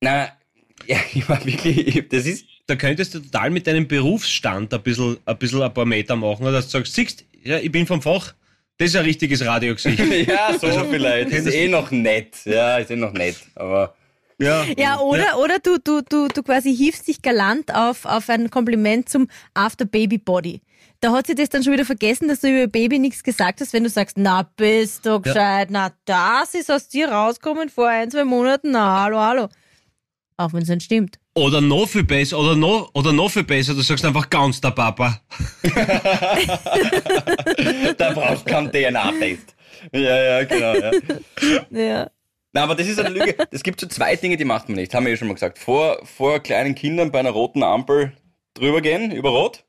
[0.00, 0.28] na,
[0.86, 5.16] ja, ich war wirklich, das ist, Da könntest du total mit deinem Berufsstand ein bisschen,
[5.24, 8.02] ein bisschen ein paar Meter machen, oder dass du sagst, siehst, ja, ich bin vom
[8.02, 8.34] Fach.
[8.76, 9.98] Das ist ein richtiges Radiogesicht.
[10.28, 11.30] ja, so vielleicht.
[11.30, 12.36] Ist eh noch nett.
[12.44, 13.36] Ja, ist eh noch nett.
[13.54, 13.94] Aber
[14.38, 14.64] Ja.
[14.76, 19.08] Ja, oder, oder du, du, du, du quasi hiefst dich galant auf, auf ein Kompliment
[19.08, 20.60] zum After Baby Body.
[21.00, 23.72] Da hat sie das dann schon wieder vergessen, dass du über Baby nichts gesagt hast,
[23.72, 28.10] wenn du sagst, na bist du gescheit, na das ist aus dir rauskommen vor ein,
[28.10, 29.48] zwei Monaten, na hallo, hallo.
[30.36, 31.18] Auch wenn es nicht stimmt.
[31.38, 34.72] Oder noch viel besser, oder noch, oder noch viel besser, du sagst einfach ganz der
[34.72, 35.20] Papa.
[37.96, 39.54] Da brauchst du keinen DNA-Test.
[39.92, 40.00] Ja,
[40.40, 40.74] ja, genau.
[40.74, 40.90] Ja.
[41.70, 42.10] Ja.
[42.52, 43.36] Na, aber das ist eine Lüge.
[43.50, 44.92] Es gibt so zwei Dinge, die macht man nicht.
[44.94, 45.58] Haben wir ja schon mal gesagt.
[45.58, 48.12] Vor, vor kleinen Kindern bei einer roten Ampel
[48.54, 49.64] drüber gehen, über Rot.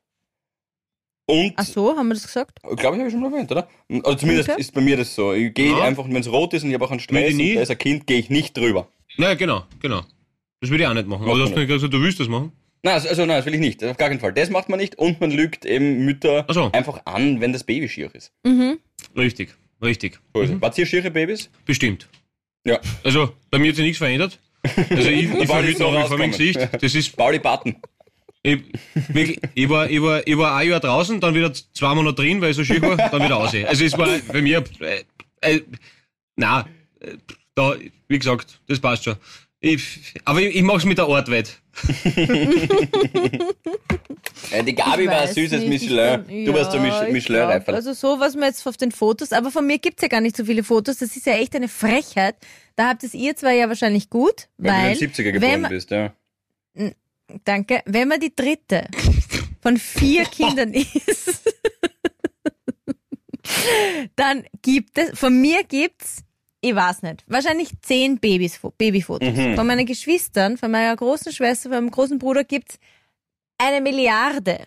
[1.27, 2.59] Und, Ach so, haben wir das gesagt?
[2.63, 3.67] glaube ich, habe ich schon mal erwähnt, oder?
[4.03, 4.59] Also zumindest Okay.
[4.61, 5.33] ist bei mir das so.
[5.33, 5.83] Ich gehe Ja.
[5.83, 7.77] einfach, wenn es rot ist und ich habe auch einen Stress und da ist ein
[7.77, 8.87] Kind, gehe ich nicht drüber.
[9.17, 10.01] Naja, genau, genau.
[10.61, 11.23] Das würde ich auch nicht machen.
[11.23, 12.51] Aber du man hast mir gesagt, du willst das machen.
[12.81, 13.83] Nein, also, also nein, das will ich nicht.
[13.83, 14.33] Auf gar keinen Fall.
[14.33, 16.71] Das macht man nicht und man lügt eben Mütter so.
[16.71, 18.31] einfach an, wenn das Baby schier ist.
[18.43, 18.79] Mhm.
[19.17, 20.19] Richtig, richtig.
[20.33, 20.61] Also, mhm.
[20.61, 21.49] Wart ihr schiere Babys?
[21.65, 22.07] Bestimmt.
[22.65, 22.79] Ja.
[23.03, 24.39] Also, bei mir hat sich nichts verändert.
[24.89, 26.31] Also, ich, ich verhüte wie vor mein rauskommen.
[26.31, 26.69] Gesicht.
[26.81, 27.75] Das ist, Pauli Button.
[28.43, 28.61] ich,
[29.09, 32.39] wirklich, ich war, ich war, ich war ein Jahr draußen, dann wieder zwei Monate drin,
[32.39, 33.53] weil ich so schier war, dann wieder raus.
[33.65, 35.03] Also, es war bei mir, äh,
[35.41, 35.61] äh,
[36.37, 36.65] na,
[37.01, 37.17] äh,
[37.55, 37.75] da,
[38.07, 39.15] wie gesagt, das passt schon.
[39.61, 41.59] Ich, aber ich, ich mach's mit der Art weit.
[44.51, 46.23] Äh, die Gabi Ich war ein süßes nicht, ich Michelin.
[46.23, 47.65] bin- du warst der ja, Mich ich Michelin-Reifer.
[47.65, 50.21] glaub, Also so, was man jetzt auf den Fotos, aber von mir gibt's ja gar
[50.21, 52.35] nicht so viele Fotos, das ist ja echt eine Frechheit.
[52.77, 55.33] Da habt es ihr zwar ja wahrscheinlich gut, weil, weil, du in den 70er wenn
[55.33, 56.13] geboren man, bist, ja.
[57.43, 58.87] danke, wenn man die dritte
[59.61, 61.53] von vier Kindern ist,
[64.15, 66.23] dann gibt es, von mir gibt's,
[66.61, 69.33] ich weiß nicht, wahrscheinlich zehn Babys, Babyfotos.
[69.35, 69.55] Mhm.
[69.55, 72.79] Von meinen Geschwistern, von meiner großen Schwester, von meinem großen Bruder gibt's
[73.57, 74.65] eine Milliarde.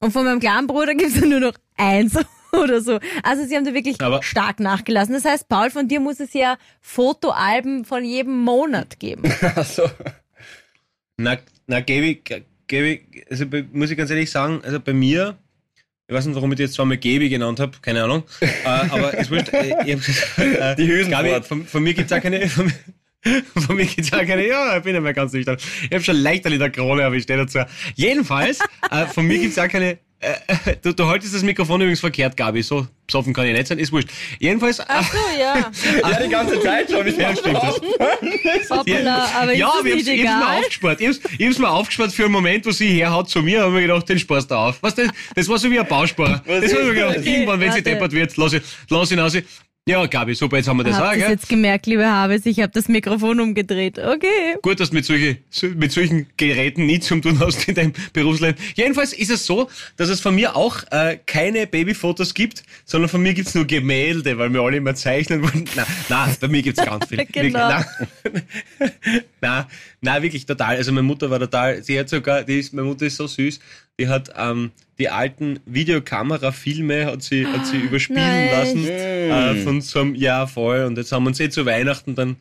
[0.00, 2.16] Und von meinem kleinen Bruder gibt's nur noch eins
[2.52, 2.98] oder so.
[3.22, 5.14] Also sie haben da wirklich Aber- stark nachgelassen.
[5.14, 9.22] Das heißt, Paul, von dir muss es ja Fotoalben von jedem Monat geben.
[9.56, 9.88] Also,
[11.16, 12.24] Na, na, gebe ich,
[12.66, 15.36] gebe ich, also muss ich ganz ehrlich sagen, also bei mir,
[16.10, 19.16] ich weiß nicht, warum ich die jetzt zweimal Gabi genannt habe, keine Ahnung, äh, aber
[19.16, 21.46] es wird, äh, äh, Die Hülsenfahrt.
[21.46, 24.82] Von, von mir gibt's auch keine, von, mir- von mir gibt's auch keine, ja, ich
[24.82, 25.56] bin ja mal ganz nüchtern.
[25.84, 27.60] Ich habe schon leicht in der Krone, aber ich stehe dazu.
[27.94, 28.58] Jedenfalls,
[28.90, 32.62] äh, von mir gibt's auch keine, äh, du, du haltest das Mikrofon übrigens verkehrt, Gabi,
[32.62, 34.08] so besoffen kann ich nicht sein, ist wurscht.
[34.38, 35.70] Jedenfalls, Ach so, ja.
[36.10, 37.06] ja, die ganze Zeit schon.
[37.06, 38.70] Ich ja, stimmt das.
[38.70, 41.00] Hoppala, aber ja, ist ich hab's, nicht ich hab's mir aufgespart.
[41.00, 43.72] Ich hab's, ich hab's mir aufgespart für einen Moment, wo sie herhaut zu mir, habe
[43.72, 44.82] mir gedacht, den sparst du auf.
[44.82, 46.42] Weißt du, das war so wie ein Bausparer.
[46.46, 47.26] Was das ich mir gedacht, das?
[47.26, 47.82] irgendwann, wenn sie warte.
[47.90, 49.36] deppert wird, lass, ich- lass ihn raus.
[49.88, 51.30] Ja, Gabi, super, jetzt haben wir das auch, Habt ihr gell?
[51.30, 53.98] jetzt gemerkt, liebe Habes, ich habe das Mikrofon umgedreht.
[53.98, 54.56] Okay.
[54.60, 55.38] Gut, dass du mit, solche,
[55.74, 58.60] mit solchen Geräten nie zum tun hast in deinem Berufsleben.
[58.74, 63.22] Jedenfalls ist es so, dass es von mir auch äh, keine Babyfotos gibt, sondern von
[63.22, 65.64] mir gibt's nur Gemälde, weil wir alle immer zeichnen wollen.
[65.74, 67.18] Nein, nein bei mir gibt's ganz viel.
[67.32, 67.68] Genau.
[67.68, 68.42] Wirklich,
[68.82, 68.94] nein.
[69.40, 69.64] nein,
[70.00, 70.76] nein, wirklich total.
[70.76, 73.60] Also meine Mutter war total, sie hat sogar, die ist, meine Mutter ist so süß,
[74.00, 78.50] die hat ähm, die alten Videokamera-Filme hat sie, hat sie überspielen Nein.
[78.50, 80.84] lassen äh, von so einem Jahr voll.
[80.84, 82.36] Und jetzt haben wir uns eh zu Weihnachten dann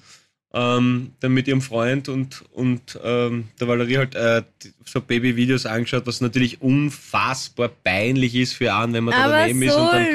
[0.52, 4.41] ähm, dann mit ihrem Freund und, und ähm, der Valerie halt äh,
[4.84, 9.62] so Baby-Videos angeschaut, was natürlich unfassbar peinlich ist für einen, wenn man da Aber daneben
[9.62, 9.74] ist.
[9.74, 10.06] so Und dann,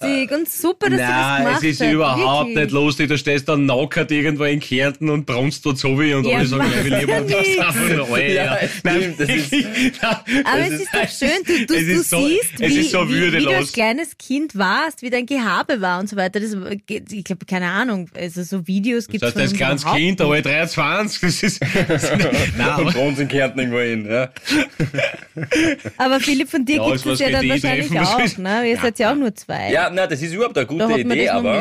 [0.00, 2.56] lustig und super, dass ihr das Nein, gemacht es ist überhaupt Wirklich.
[2.64, 3.08] nicht lustig.
[3.08, 6.46] Du stehst da nackert irgendwo in Kärnten und brunst dort so wie und Ja, alle
[6.46, 9.20] sagen, ja, wie lieb und das ist macht einfach nur, oh, ja, Ja, Nein, stimmt,
[9.20, 12.10] das ist- wirklich, nein, Aber das es ist doch schön, du, du, es du ist
[12.10, 13.72] so, siehst, es wie, ist so wie, wie du als würdelos.
[13.72, 16.40] kleines Kind warst, wie dein Gehabe war und so weiter.
[16.40, 16.50] Das,
[17.10, 20.40] ich glaube, keine Ahnung, also so Videos gibt Das es heißt, als kleines Kind, aber
[20.42, 22.12] 23, das ist, das,
[22.58, 24.06] nein, Und wohnt in Kärnten irgendwo hin.
[24.10, 24.30] Ja.
[25.96, 28.38] Aber Philipp, von dir Ja, gibt es das ja dann das wahrscheinlich was auch, ist-
[28.38, 28.68] ne?
[28.70, 29.72] Ihr seid ja auch nur zwei.
[29.86, 31.60] Ja, na, das ist überhaupt eine gute da Idee, aber.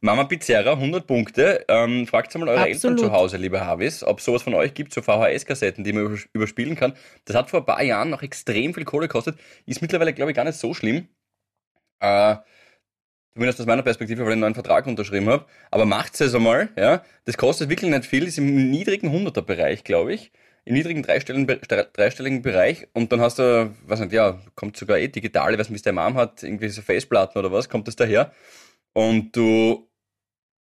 [0.00, 1.64] Mama Pizzeria, 100 Punkte.
[1.68, 2.98] Ähm, fragt mal eure Absolut.
[2.98, 6.26] Eltern zu Hause, liebe Havis, ob sowas von euch gibt, so VHS-Kassetten, die man übers-
[6.32, 6.94] überspielen kann.
[7.24, 9.38] Das hat vor ein paar Jahren noch extrem viel Kohle gekostet.
[9.66, 11.08] Ist mittlerweile, glaube ich, gar nicht so schlimm.
[12.00, 12.36] Äh,
[13.34, 15.46] zumindest aus meiner Perspektive, weil ich einen neuen Vertrag unterschrieben habe.
[15.70, 17.02] Aber macht es einmal, ja.
[17.24, 20.32] Das kostet wirklich nicht viel, ist im niedrigen 100er-Bereich, glaube ich.
[20.64, 21.60] Im niedrigen dreistelligen,
[21.92, 22.86] dreistelligen Bereich.
[22.92, 26.42] Und dann hast du, weiß nicht, ja, kommt sogar eh digitale, was der Mom hat,
[26.42, 28.32] irgendwie so Faceplatten oder was, kommt das daher.
[28.92, 29.88] Und du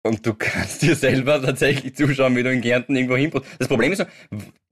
[0.03, 3.45] und du kannst dir selber tatsächlich zuschauen, wie du in Kärnten irgendwo hinbrust.
[3.59, 4.07] Das Problem ist nur,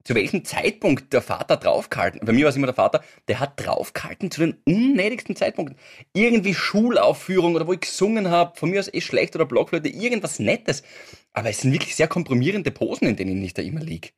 [0.03, 2.21] zu welchem Zeitpunkt der Vater draufgehalten.
[2.23, 5.77] Bei mir war es immer der Vater, der hat draufgehalten zu den unnötigsten Zeitpunkten.
[6.13, 10.37] Irgendwie Schulaufführung oder wo ich gesungen habe, von mir aus eh schlecht oder Blockflöte, irgendwas
[10.39, 10.83] Nettes.
[11.33, 14.13] Aber es sind wirklich sehr komprimierende Posen, in denen ich da immer lieg.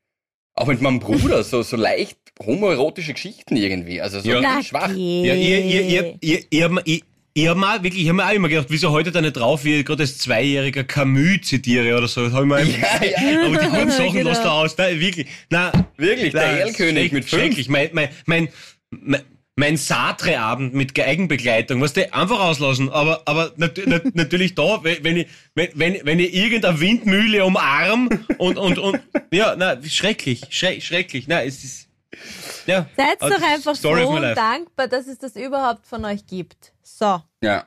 [0.57, 4.01] Auch mit meinem Bruder, so, so leicht homoerotische Geschichten irgendwie.
[4.01, 4.61] Also so Ja.
[4.63, 4.89] Schwach.
[4.89, 7.01] ja, ihr, ihr, ihr, ihr, ihr,
[7.33, 9.63] ich, habe mal wirklich, ich habe mir auch immer gedacht, wieso heute da nicht drauf,
[9.63, 12.23] wie ich gerade als zweijähriger Camus zitiere oder so.
[12.25, 13.45] Das hab ich mir Ja, ja.
[13.45, 14.29] Aber die guten Sachen Genau.
[14.29, 14.75] lässt du aus.
[14.77, 15.27] Nein, wirklich.
[15.51, 17.41] Nein, Wirklich, der nein, Erlkönig schreck- mit fünf.
[17.43, 17.69] Schrecklich.
[17.69, 18.47] Mein, mein, mein,
[18.89, 19.21] mein,
[19.57, 22.89] mein Sartre-Abend mit Geigenbegleitung, was du einfach auslassen.
[22.89, 27.43] Aber, aber nat nat natürlich da, wenn wenn ich, wenn, wenn, wenn ich irgendeine Windmühle
[27.43, 31.27] umarm und, und, und, ja, na, schrecklich, schre schrecklich.
[31.27, 31.89] Nein, es ist,
[32.67, 32.87] ja.
[32.95, 36.73] Seid doch einfach Story froh und dankbar, dass es das überhaupt von euch gibt.
[36.83, 37.21] So.
[37.41, 37.65] Ja.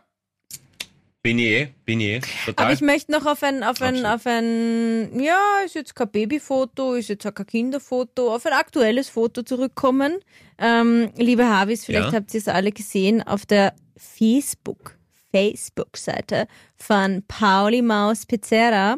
[1.22, 2.20] Bin ich eh, bin ich eh.
[2.46, 2.64] Total.
[2.64, 6.94] Aber ich möchte noch auf ein, auf ein, auf ein, ja, ist jetzt kein Babyfoto,
[6.94, 10.18] ist jetzt auch kein Kinderfoto, auf ein aktuelles Foto zurückkommen.
[10.58, 12.18] Ähm, liebe Havis, vielleicht Ja.
[12.18, 14.96] habt ihr es alle gesehen auf der Facebook,
[15.30, 18.96] Facebook-Seite von Pauli Maus Pizzerra.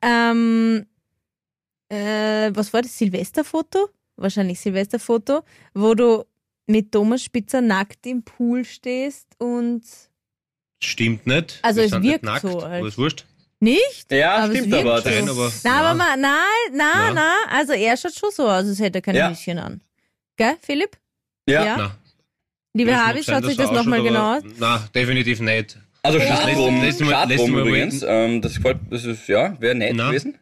[0.00, 0.86] Ähm,
[1.90, 2.96] äh, was war das?
[2.96, 3.90] Silvesterfoto?
[4.16, 5.42] Wahrscheinlich Silvesterfoto,
[5.74, 6.24] wo du
[6.66, 9.82] mit Thomas Spitzer nackt im Pool stehst und
[10.82, 11.58] Stimmt nicht.
[11.62, 12.78] Also Wir es wirkt nackt, so, halt.
[12.80, 13.24] Aber ist wurscht.
[13.60, 14.10] nicht?
[14.10, 15.00] Ja, Aber es stimmt aber.
[15.02, 15.08] so.
[15.10, 15.52] Nein, aber.
[15.64, 16.40] Na, aber mal, nein,
[16.72, 17.12] na, Na.
[17.12, 19.62] na, also er schaut schon so aus, als hätte er keine Ja.
[19.62, 19.80] An.
[20.36, 20.96] Gell, Philipp?
[21.46, 21.64] Ja.
[21.64, 21.76] Ja.
[21.76, 21.96] Na,
[22.74, 24.42] Liebe sein, schaut sich das nochmal genau aus.
[24.58, 25.76] Na, definitiv nicht.
[26.02, 26.26] Also Ja.
[26.36, 28.02] Schadrum, Schadrum übrigens.
[28.06, 30.08] Ähm, das gefällt, das ist, ja, wäre nett Na.
[30.08, 30.38] gewesen.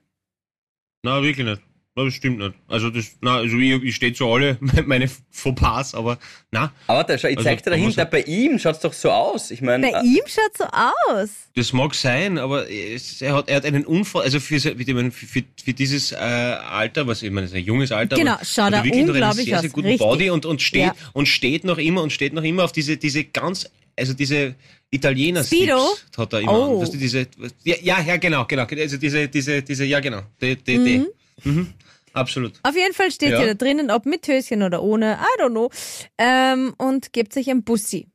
[1.03, 1.63] Na, wirklich nicht.
[2.05, 2.55] Das stimmt nicht.
[2.69, 4.57] Also, das, na, also ich, ich stehe zu alle
[4.87, 6.19] meine Fauxpas, aber
[6.51, 9.51] na, Aber da, schau, ich Also, zeig dir dahinter, bei ihm schaut's doch so aus.
[9.51, 11.31] Ich meine, Bei ihm schaut so aus.
[11.55, 14.75] das mag sein, aber es, er, hat, er hat einen Unfall, also für, für,
[15.11, 18.45] für, für dieses äh, Alter, was ich meine, das ist ein junges Alter, Genau, aber
[18.45, 20.07] schaut er wirklich noch einen unglaublich sehr, sehr aus, guten richtig.
[20.07, 20.95] Body und, und steht Ja.
[21.13, 24.55] und steht noch immer und steht noch immer auf diese, diese ganz, also diese
[24.91, 25.81] Italiener Speedo?
[26.17, 26.77] hat er immer Oh.
[26.77, 26.83] an.
[26.83, 27.27] Weißt du, diese,
[27.65, 31.05] ja, ja, genau, genau, also diese, diese, diese, ja, genau, die, die, die.
[31.45, 31.69] Mhm.
[32.13, 32.55] Absolut.
[32.63, 33.41] Auf jeden Fall steht Ja.
[33.41, 35.71] ihr da drinnen, ob mit Höschen oder ohne, I don't know.
[36.19, 38.09] Ähm, und gebt sich ein Bussi.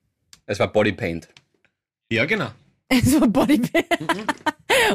[0.46, 1.30] es war Bodypaint.
[2.12, 2.50] Ja, genau.
[2.90, 3.88] Es war Bodypaint.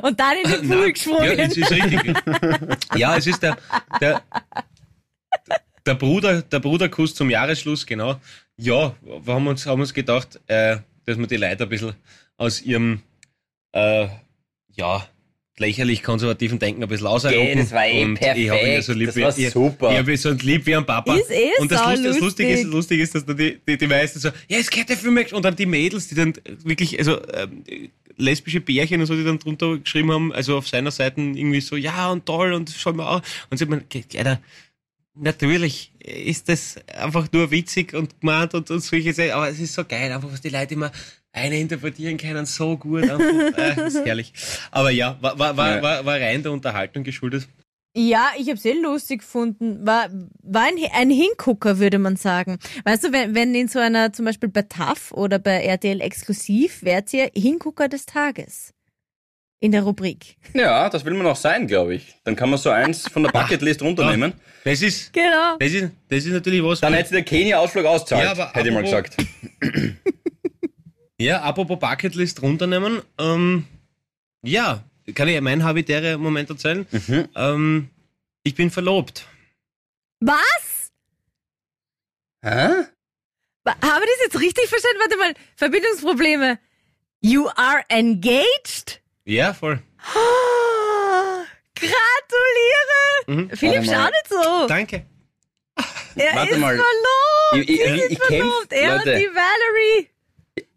[0.02, 2.16] und dann in den Pool Nein, Ja, es ist richtig.
[2.96, 3.56] ja, es ist der,
[4.00, 4.22] der,
[5.86, 8.20] der Bruder, der Bruderkuss zum Jahresschluss, genau.
[8.56, 11.94] Ja, wir haben uns, haben uns gedacht, äh, dass wir die Leute ein bisschen
[12.36, 13.02] aus ihrem,
[13.72, 14.08] äh,
[14.76, 15.06] ja,
[15.58, 17.38] lächerlich konservativen Denken ein bisschen aushalten.
[17.40, 18.98] Geh, das war eh Und ich habe ihn ja so perfekt.
[18.98, 19.90] lieb Das wie, war ich, super.
[19.92, 21.16] Ich habe ihn so lieb wie ein Papa.
[21.16, 22.20] Ist eh und das, Lust, das.
[22.20, 24.88] Lustige ist, das Lustige ist, dass dann die, die, die meisten so, ja, es geht
[24.88, 29.14] der Film und dann die Mädels, die dann wirklich, also ähm, lesbische Pärchen und so,
[29.14, 32.74] die dann drunter geschrieben haben, also auf seiner Seite irgendwie so, ja und toll und
[32.76, 33.22] schau mal an.
[33.50, 33.84] Und sie man,
[34.16, 34.40] Alter,
[35.18, 39.74] natürlich ist das einfach nur witzig und gemeint und, und solche Sachen, aber es ist
[39.74, 40.90] so geil, einfach was die Leute immer
[41.32, 43.18] eine interpretieren können, so gut, einfach,
[43.58, 44.32] äh, ist herrlich.
[44.70, 47.48] Aber ja, war, war, war, war, war rein der Unterhaltung geschuldet.
[47.96, 49.84] Ja, ich habe sehr lustig gefunden.
[49.86, 50.08] War,
[50.42, 52.58] war ein, ein Hingucker, würde man sagen.
[52.84, 56.82] Weißt du, wenn, wenn in so einer, zum Beispiel bei TAF oder bei RTL exklusiv,
[56.82, 58.72] wärt ihr Hingucker des Tages.
[59.60, 60.36] In der Rubrik.
[60.54, 62.14] Ja, das will man auch sein, glaube ich.
[62.24, 64.32] Dann kann man so eins von der Bucketlist runternehmen.
[64.64, 65.56] Das ist, Genau.
[65.58, 66.80] das ist, das ist natürlich was.
[66.80, 69.16] Dann hätte der Kenia-Ausflug auszahlt, Ja, aber hätte ich mal gesagt.
[71.20, 73.02] Ja, apropos Bucketlist runternehmen.
[73.18, 73.66] Ähm,
[74.42, 74.84] ja,
[75.16, 76.86] kann ich meinen habitäre Moment erzählen?
[76.92, 77.28] Mhm.
[77.34, 77.90] Ähm,
[78.44, 79.26] ich bin verlobt.
[80.20, 80.92] Was?
[82.42, 82.68] Hä?
[83.66, 84.98] Habe ich das jetzt richtig verstanden?
[85.00, 86.58] Warte mal, Verbindungsprobleme.
[87.20, 89.02] You are engaged?
[89.28, 89.78] Ja, voll.
[90.14, 90.18] Oh,
[91.74, 93.02] gratuliere!
[93.26, 93.50] Mhm.
[93.56, 93.94] Philipp, mal.
[93.94, 94.66] schau nicht so.
[94.68, 95.02] Danke.
[96.16, 96.74] Er Warte ist mal.
[96.76, 96.88] verlobt.
[97.54, 98.72] Ich- ich- Sie ich- sind ich kämpf- verlobt.
[98.72, 99.12] Er Leute.
[99.12, 100.08] und die Valerie.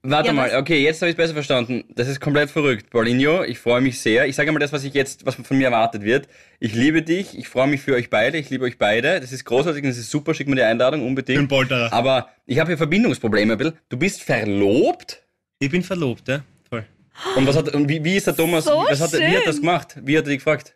[0.03, 1.83] Warte Ja, mal, okay, jetzt habe ich es besser verstanden.
[1.89, 2.89] Das ist komplett verrückt.
[2.89, 4.27] Paulinho, ich freue mich sehr.
[4.27, 6.27] Ich sage einmal das, was ich jetzt, was von mir erwartet wird.
[6.59, 9.19] Ich liebe dich, ich freue mich für euch beide, ich liebe euch beide.
[9.21, 11.47] Das ist großartig, das ist super, schick mir die Einladung, unbedingt.
[11.47, 11.93] Polterer.
[11.93, 13.73] Aber ich habe hier Verbindungsprobleme, Bill.
[13.89, 15.23] Du bist verlobt?
[15.59, 16.43] Ich bin verlobt, ja.
[17.35, 19.43] Und was hat, und wie, wie ist der Thomas, So was hat, er- wie hat
[19.43, 19.95] er das gemacht?
[20.03, 20.73] Wie hat er dich gefragt?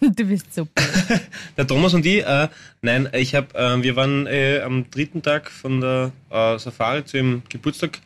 [0.00, 0.80] Du bist super.
[1.56, 2.48] Der Thomas und ich, äh,
[2.82, 7.16] nein, ich habe, äh, wir waren äh, am dritten Tag von der äh, Safari zu
[7.16, 7.98] ihrem Geburtstag,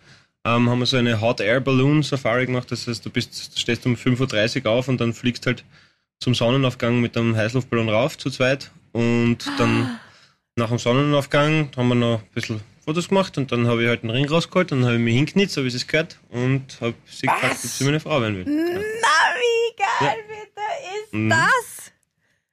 [0.46, 2.70] ähm, haben wir so eine Hot Air Balloon Safari gemacht.
[2.72, 5.64] Das heißt, du bist, du stehst um 5.30 Uhr auf und dann fliegst halt
[6.18, 8.70] zum Sonnenaufgang mit einem Heißluftballon rauf zu zweit.
[8.92, 9.98] Und dann
[10.56, 14.02] nach dem Sonnenaufgang haben wir noch ein bisschen Fotos gemacht und dann habe ich halt
[14.02, 17.26] einen Ring rausgeholt, dann habe ich mich hinknitzt, so wie es gehört und habe sie
[17.28, 18.44] gefragt, ob sie meine Frau werden will.
[18.44, 18.80] Genau.
[18.80, 21.30] Na, wie geil bitte ist Mhm.
[21.30, 21.92] das?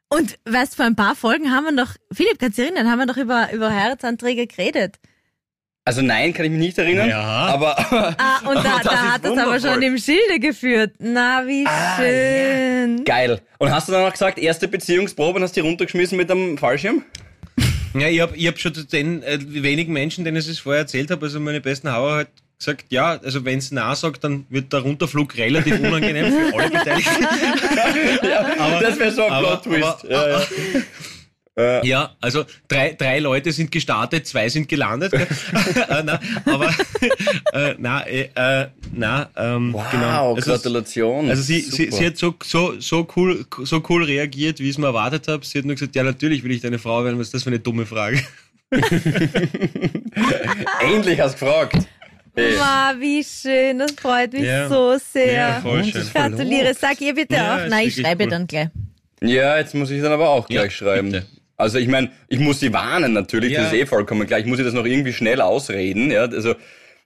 [0.09, 2.99] Und weißt, vor ein paar Folgen haben wir noch, Philipp, kannst du dich erinnern, haben
[2.99, 4.99] wir doch über, über Heiratsanträge geredet.
[5.85, 7.09] Also nein, kann ich mich nicht erinnern.
[7.09, 7.19] Ja.
[7.23, 7.75] Aber,
[8.19, 10.93] Ah, und da, aber das da ist hat das aber schon im Schilde geführt.
[10.99, 13.03] Na, wie Ah, schön.
[13.05, 13.41] Geil.
[13.57, 17.03] Und hast du dann auch gesagt, erste Beziehungsprobe und hast die runtergeschmissen mit einem Fallschirm?
[17.99, 20.81] Ja, ich habe ich hab schon zu den äh, wenigen Menschen, denen ich es vorher
[20.81, 24.45] erzählt habe, also meine besten Hauer halt gesagt, ja, also wenn es Nein sagt, dann
[24.49, 27.25] wird der Runterflug relativ unangenehm für alle Beteiligten.
[28.59, 30.05] aber, das wäre so ein Plot-Twist.
[30.09, 30.41] Ja,
[31.57, 31.83] ja.
[31.83, 35.11] Ja, also drei, drei Leute sind gestartet, zwei sind gelandet.
[35.13, 35.25] äh,
[36.03, 36.69] na, aber
[37.53, 40.35] äh, na, äh, äh, na, ähm, Wow, genau.
[40.35, 41.29] Also, Gratulation.
[41.29, 41.95] also sie, sie, Super.
[41.97, 45.45] sie hat so, so, so cool, so cool reagiert, wie ich es mir erwartet habe.
[45.45, 47.17] Sie hat nur gesagt, ja, natürlich will ich deine Frau werden.
[47.19, 48.21] Was ist das für eine dumme Frage?
[50.81, 51.77] Endlich hast du gefragt.
[52.35, 52.55] Hey.
[52.57, 54.69] Ma, wie schön, das freut mich Ja.
[54.69, 55.33] so sehr.
[55.33, 56.01] Ja, voll Und schön.
[56.01, 57.67] das Gratuliere, sag ihr bitte Ja, auch.
[57.69, 58.29] Nein, ich schreibe cool.
[58.29, 58.67] dann gleich.
[59.23, 61.11] Ja, jetzt muss ich dann aber auch gleich Ja, schreiben.
[61.11, 61.25] bitte.
[61.57, 63.63] Also ich meine, ich muss sie warnen natürlich, Ja.
[63.63, 64.39] das ist eh vollkommen klar.
[64.39, 66.11] Ich muss ihr das noch irgendwie schnell ausreden.
[66.11, 66.55] Ja, also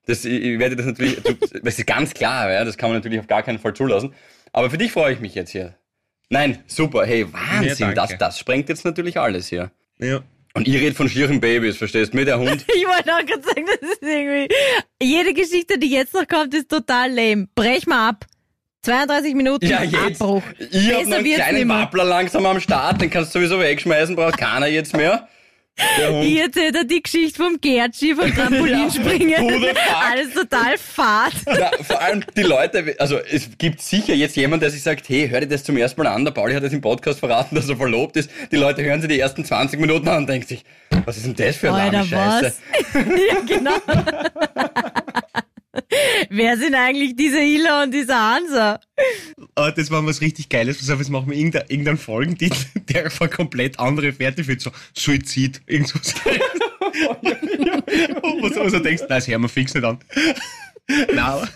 [0.05, 1.17] das, ich ich werde das natürlich,
[1.63, 4.13] das ist ganz klar, ja, das kann man natürlich auf gar keinen Fall zulassen.
[4.51, 5.75] Aber für dich freue ich mich jetzt hier.
[6.29, 9.71] Nein, super, hey, Wahnsinn, Ja, das, das sprengt jetzt natürlich alles hier.
[9.99, 10.21] Ja.
[10.53, 12.17] Und ihr redet von schieren Babys, verstehst du?
[12.17, 12.65] Mit der Hund.
[12.75, 14.53] Ich wollte auch gerade sagen, das ist irgendwie.
[15.01, 17.47] Jede Geschichte, die jetzt noch kommt, ist total lame.
[17.55, 18.25] Brech mal ab.
[18.83, 20.21] 32 Minuten Ja, jetzt.
[20.21, 20.43] Abbruch.
[20.57, 21.69] Ich hab noch Besser einen kleinen.
[21.69, 25.27] Wappler langsam am Start, den kannst du sowieso wegschmeißen, braucht keiner jetzt mehr.
[26.21, 29.49] Ich erzähle dir die Geschichte vom Gertschi, vom Trampolinspringen.
[29.61, 29.77] Fuck?
[30.11, 31.31] Alles total fad.
[31.47, 35.29] Ja, vor allem die Leute, also es gibt sicher jetzt jemand, der sich sagt, hey,
[35.29, 37.69] hör dir das zum ersten Mal an, der Pauli hat das im Podcast verraten, dass
[37.69, 38.29] er verlobt ist.
[38.51, 40.63] Die Leute hören sich die ersten 20 Minuten an und denken sich,
[41.05, 42.53] was ist denn das für eine Alter, Scheiße?
[43.29, 43.71] ja, genau.
[46.29, 48.79] Wer sind eigentlich diese Hila und dieser Hansa?
[49.55, 50.77] Aber das war was richtig Geiles.
[50.79, 52.57] Pass auf, jetzt machen wir irgendeinen irgendein Folgentitel,
[52.89, 54.61] der einfach komplett andere Fährte führt.
[54.61, 56.13] So Suizid, irgend sowas.
[58.41, 59.99] was, was du denkst, nein, das hören wir fix nicht an.
[60.87, 61.47] Nein, aber,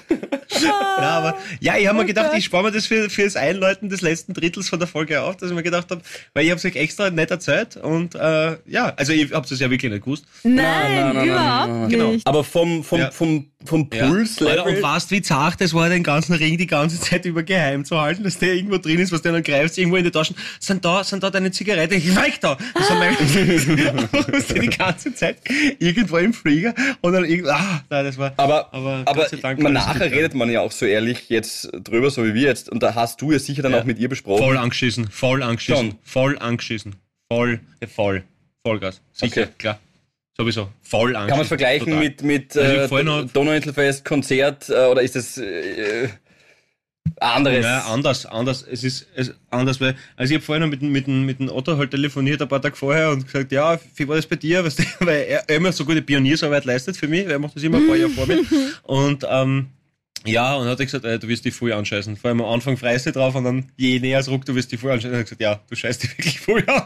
[0.62, 3.90] nein, aber ja, ich habe mir gedacht, ich spare mir das für, für das Einläuten
[3.90, 6.02] des letzten Drittels von der Folge auf, dass ich mir gedacht habe,
[6.34, 9.60] weil ich habe es euch extra nicht erzählt und äh, ja, also ich habe es
[9.60, 10.26] ja wirklich nicht gewusst.
[10.44, 11.90] Nein, nein, nein, nein, überhaupt nein, nein.
[11.90, 12.12] Genau.
[12.12, 12.28] nicht.
[12.28, 13.12] Aber vom, vom, Ja.
[13.12, 14.08] vom, vom Ja.
[14.08, 14.60] Pulslevel.
[14.60, 17.86] Alter, Und fast wie zart das war, den ganzen Ring die ganze Zeit über geheim
[17.86, 20.36] zu halten, dass der irgendwo drin ist, was der dann greift, irgendwo in die Taschen.
[20.60, 21.96] Sind da, sind da deine Zigarette?
[21.96, 22.58] Ich weg da!
[22.74, 23.16] Das meine,
[24.32, 25.38] was die ganze Zeit
[25.80, 29.74] irgendwo im Flieger und dann irgendwo, ah, nein, das war, Aber, aber, aber, Dank man,
[29.74, 32.70] nachher redet man ja auch so ehrlich jetzt drüber, so wie wir jetzt.
[32.70, 33.80] Und da hast du ja sicher dann Ja.
[33.82, 34.44] auch mit ihr besprochen.
[34.44, 36.00] Voll angeschissen, voll angeschissen, Schon.
[36.04, 36.96] voll angeschissen,
[37.32, 38.24] voll, ja, voll,
[38.66, 39.52] Vollgas, sicher, Okay.
[39.58, 39.80] klar,
[40.38, 41.30] sowieso, voll angeschissen.
[41.30, 42.04] Kann man vergleichen total.
[42.04, 46.10] mit, mit Also äh, Donauinselfest, Konzert äh, oder ist das äh,
[47.20, 47.64] anderes?
[47.64, 48.66] Ja, anders, anders.
[48.70, 51.78] Es ist es, anders, weil, also ich habe vorhin noch mit, mit, mit dem Otto
[51.78, 54.64] halt telefoniert ein paar Tage vorher und gesagt, ja, wie war das bei dir?
[54.64, 57.64] Weißt du, weil er, er immer so gute Pioniersarbeit leistet für mich, er macht das
[57.64, 58.42] immer ein paar Jahre vor mir.
[58.84, 59.68] Und ähm,
[60.26, 62.18] ja, und hat er gesagt, äh, du wirst dich voll anscheißen.
[62.18, 64.72] Vor allem am Anfang freust du drauf und dann je näher es ruckt, du wirst
[64.72, 65.12] dich voll anscheißen.
[65.12, 66.84] Und er hat gesagt, ja, du scheißt dich wirklich voll an.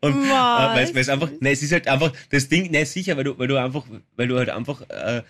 [0.00, 3.24] Und äh, weil es einfach, ne, es ist halt einfach das Ding, ne, sicher, weil
[3.24, 3.84] du, weil du einfach,
[4.16, 5.22] weil du halt einfach äh,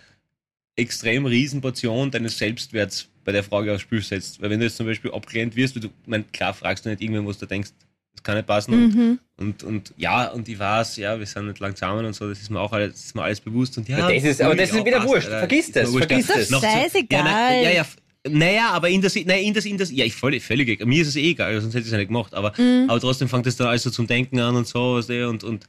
[0.75, 4.41] extrem riesen Portion deines Selbstwerts bei der Frage aufs Spiel setzt.
[4.41, 7.27] Weil wenn du jetzt zum Beispiel abgelehnt wirst, du, mein, klar fragst du nicht irgendwann,
[7.27, 7.71] was du denkst,
[8.19, 8.75] das kann nicht passen.
[8.75, 9.19] Mhm.
[9.37, 12.41] Und, und ja, und ich weiß, ja, wir sind nicht lang zusammen und so, das
[12.41, 13.77] ist mir auch alles, das ist mir alles bewusst.
[13.77, 15.27] Und ja, Ja, das ist- aber das ist wieder passt, wurscht.
[15.29, 16.47] Vergiss Ist das, wurscht, vergiss das.
[16.49, 17.25] Zu- Scheißegal.
[17.25, 17.85] Ja, ja, ja,
[18.27, 20.85] naja, aber in der, Si- nein, in der, in der, ja, ich völlig, völlig, egal.
[20.87, 22.89] mir ist es eh egal, sonst hätte ich es ja nicht gemacht, aber, Mhm.
[22.89, 25.43] aber trotzdem fängt es dann alles so zum Denken an und so, weißt du, und,
[25.45, 25.65] und,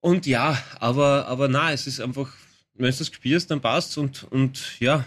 [0.00, 2.28] und ja, aber, aber na, es ist einfach,
[2.74, 5.04] wenn du das spürst, dann passt's und, und ja,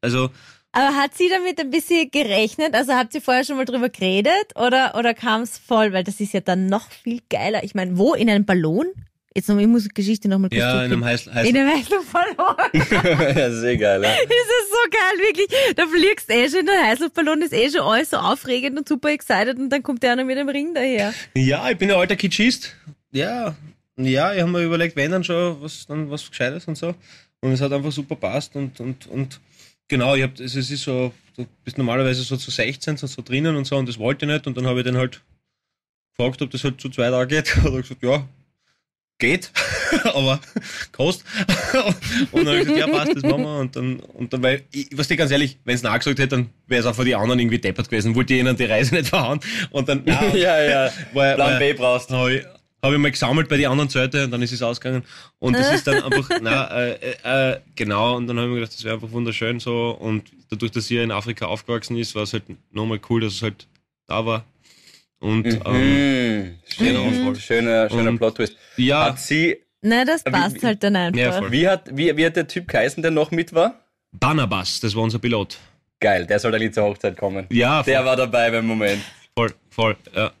[0.00, 0.30] also,
[0.76, 2.74] Aber hat sie damit ein bisschen gerechnet?
[2.74, 5.94] Also habt ihr vorher schon mal drüber geredet oder, oder kam es voll?
[5.94, 7.64] Weil das ist ja dann noch viel geiler.
[7.64, 8.12] Ich meine, wo?
[8.12, 8.86] In einem Ballon?
[9.34, 11.04] Jetzt noch, ich muss die Geschichte nochmal kurz ja, in einem durchgehen.
[11.04, 13.34] heißen, In heißen einem Heißluftballon.
[13.34, 14.08] das ist eh geil, ja.
[14.22, 15.76] Das ist so geil, wirklich.
[15.76, 19.10] Da fliegst eh schon in der Heißluftballon, ist eh schon alles so aufregend und super
[19.10, 21.14] excited und dann kommt der noch mit dem Ring daher.
[21.34, 22.76] Ja, ich bin ein alter Kitschist.
[23.12, 23.56] Ja,
[23.96, 26.94] ja, ich habe mir überlegt, wenn dann schon was, dann was Gescheites und so.
[27.40, 29.40] Und es hat einfach super passt und, und, und
[29.88, 33.56] genau, ich hab, es ist so, du bist normalerweise so zu 16 so, so drinnen
[33.56, 35.22] und so und das wollte ich nicht und dann habe ich den halt
[36.16, 37.56] gefragt, ob das halt zu zwei Tage geht.
[37.64, 38.26] Und er hat gesagt, ja,
[39.18, 39.50] geht,
[40.04, 40.40] aber
[40.92, 41.26] kostet.
[42.32, 43.58] und dann habe ich gesagt, ja, passt, das machen wir.
[43.58, 46.50] Und dann, und dann weil, ich, was dir ganz ehrlich, wenn es nachgesagt hätte, dann
[46.66, 49.40] wäre es auch von den anderen irgendwie deppert gewesen, wollte ihnen die Reise nicht verhauen.
[49.70, 50.92] Und dann, ja, ja, ja.
[51.12, 52.10] war, Plan war, B brauchst.
[52.82, 55.02] Habe ich, mal gesammelt bei den anderen Seite und dann ist es ausgegangen.
[55.38, 56.92] Und das ist dann einfach, na, äh,
[57.24, 59.90] äh, äh, genau, und dann habe ich mir gedacht, das wäre einfach wunderschön so.
[59.90, 63.42] Und dadurch, dass sie in Afrika aufgewachsen ist, war es halt nochmal cool, dass es
[63.42, 63.66] halt
[64.06, 64.44] da war.
[65.18, 66.54] Und ähm, Mhm.
[66.78, 67.36] Genau, Schön, voll.
[67.36, 68.56] schöner, schöner Und- Plot-Twist.
[68.76, 71.18] ja, Hat sie, Na, das Wie- passt halt dann einfach.
[71.18, 73.80] Ja, wie hat, wie, wie hat der Typ geheißen, der noch mit war?
[74.12, 75.58] Barnabas, das war unser Pilot.
[76.00, 77.46] Geil, der soll dann zur Hochzeit kommen.
[77.50, 79.02] Ja, voll, Der war dabei beim Moment.
[79.34, 80.32] voll, voll ja.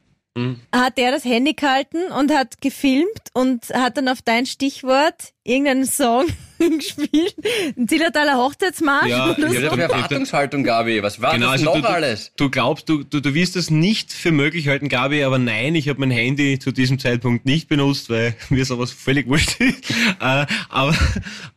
[0.74, 5.86] Hat der das Handy gehalten und hat gefilmt und hat dann auf dein Stichwort irgendeinen
[5.86, 6.26] Song
[6.58, 7.34] gespielt.
[7.76, 9.54] Ein Zillertaler Hochzeitsmarsch Ja, oder so.
[9.54, 11.02] ist Erwartungshaltung, Gabi.
[11.02, 12.32] Was war Genau, das also noch du, alles?
[12.36, 15.74] Du, du glaubst, du, du, du wirst das nicht für möglich halten, Gabi, aber nein,
[15.74, 19.90] ich habe mein Handy zu diesem Zeitpunkt nicht benutzt, weil mir sowas völlig wurscht ist.
[19.90, 20.94] äh, aber,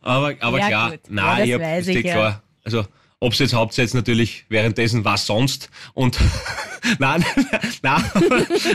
[0.00, 1.00] aber, aber Ja, klar, gut.
[1.08, 2.12] nein, Ja, das ich hab, weiß ist ich, ja.
[2.14, 2.42] klar.
[2.64, 2.84] Also,
[3.20, 6.18] ob es jetzt hauptsächlich natürlich währenddessen was sonst und
[6.98, 7.24] nein,
[7.82, 8.02] nein,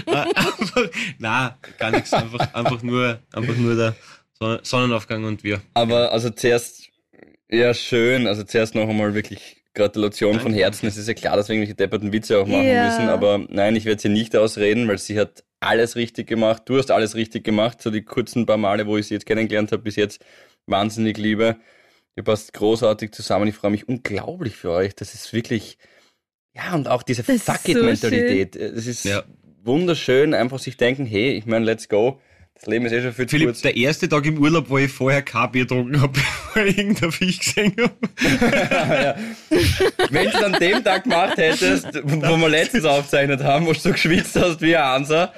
[0.06, 0.90] nein, einfach,
[1.20, 3.96] nein, gar nichts, einfach, einfach nur, einfach nur der
[4.40, 5.62] Sonne- Sonnenaufgang und wir.
[5.74, 6.90] Aber also zuerst,
[7.50, 10.60] ja schön, also zuerst noch einmal wirklich Gratulation von Danke.
[10.64, 10.88] Herzen.
[10.88, 12.86] Es ist ja klar, dass wir irgendwelche depperten Witze auch machen Ja.
[12.86, 16.64] müssen, aber nein, ich werde sie nicht ausreden, weil sie hat alles richtig gemacht.
[16.66, 19.72] Du hast alles richtig gemacht, so die kurzen paar Male, wo ich sie jetzt kennengelernt
[19.72, 20.24] habe, bis jetzt
[20.66, 21.58] wahnsinnig liebe.
[22.16, 23.48] Ihr passt großartig zusammen.
[23.48, 24.96] Ich freue mich unglaublich für euch.
[24.96, 25.78] Das ist wirklich,
[26.54, 28.56] ja, und auch diese Das ist Fuck so it-Mentalität.
[28.56, 29.24] Es ist Ja.
[29.64, 32.20] wunderschön, einfach sich denken, hey, ich meine, let's go.
[32.58, 33.62] Das Leben ist eh schon viel zu Philipp, kurz.
[33.62, 36.14] der erste Tag im Urlaub, wo ich vorher kein Bier getrunken habe,
[36.54, 37.94] bevor ich irgendein Viech gesehen habe.
[40.10, 43.80] Wenn du es an dem Tag gemacht hättest, wo wir letztens aufgezeichnet haben, wo du
[43.80, 45.34] so geschwitzt hast wie ein Ansa,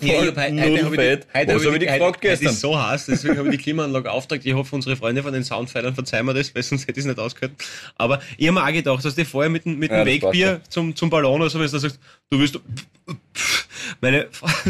[0.00, 1.26] voll null Fett.
[1.32, 2.48] Was habe ich dich gefragt Es gestern?
[2.48, 4.44] ist so heiß, deswegen habe ich die Klimaanlage auftragt.
[4.44, 7.06] Ich hoffe, unsere Freunde von den Soundfeilern verzeihen mir das, weil sonst hätte ich es
[7.06, 7.52] nicht ausgehört.
[7.96, 10.12] Aber ich habe mir auch gedacht, dass du vorher mit, dem- mit dem Ja, das
[10.14, 11.98] Wegbier zum, zum Ballon oder so, wenn du sagst,
[12.28, 12.66] du willst, meine,
[13.06, 13.18] nein,
[14.02, 14.12] ich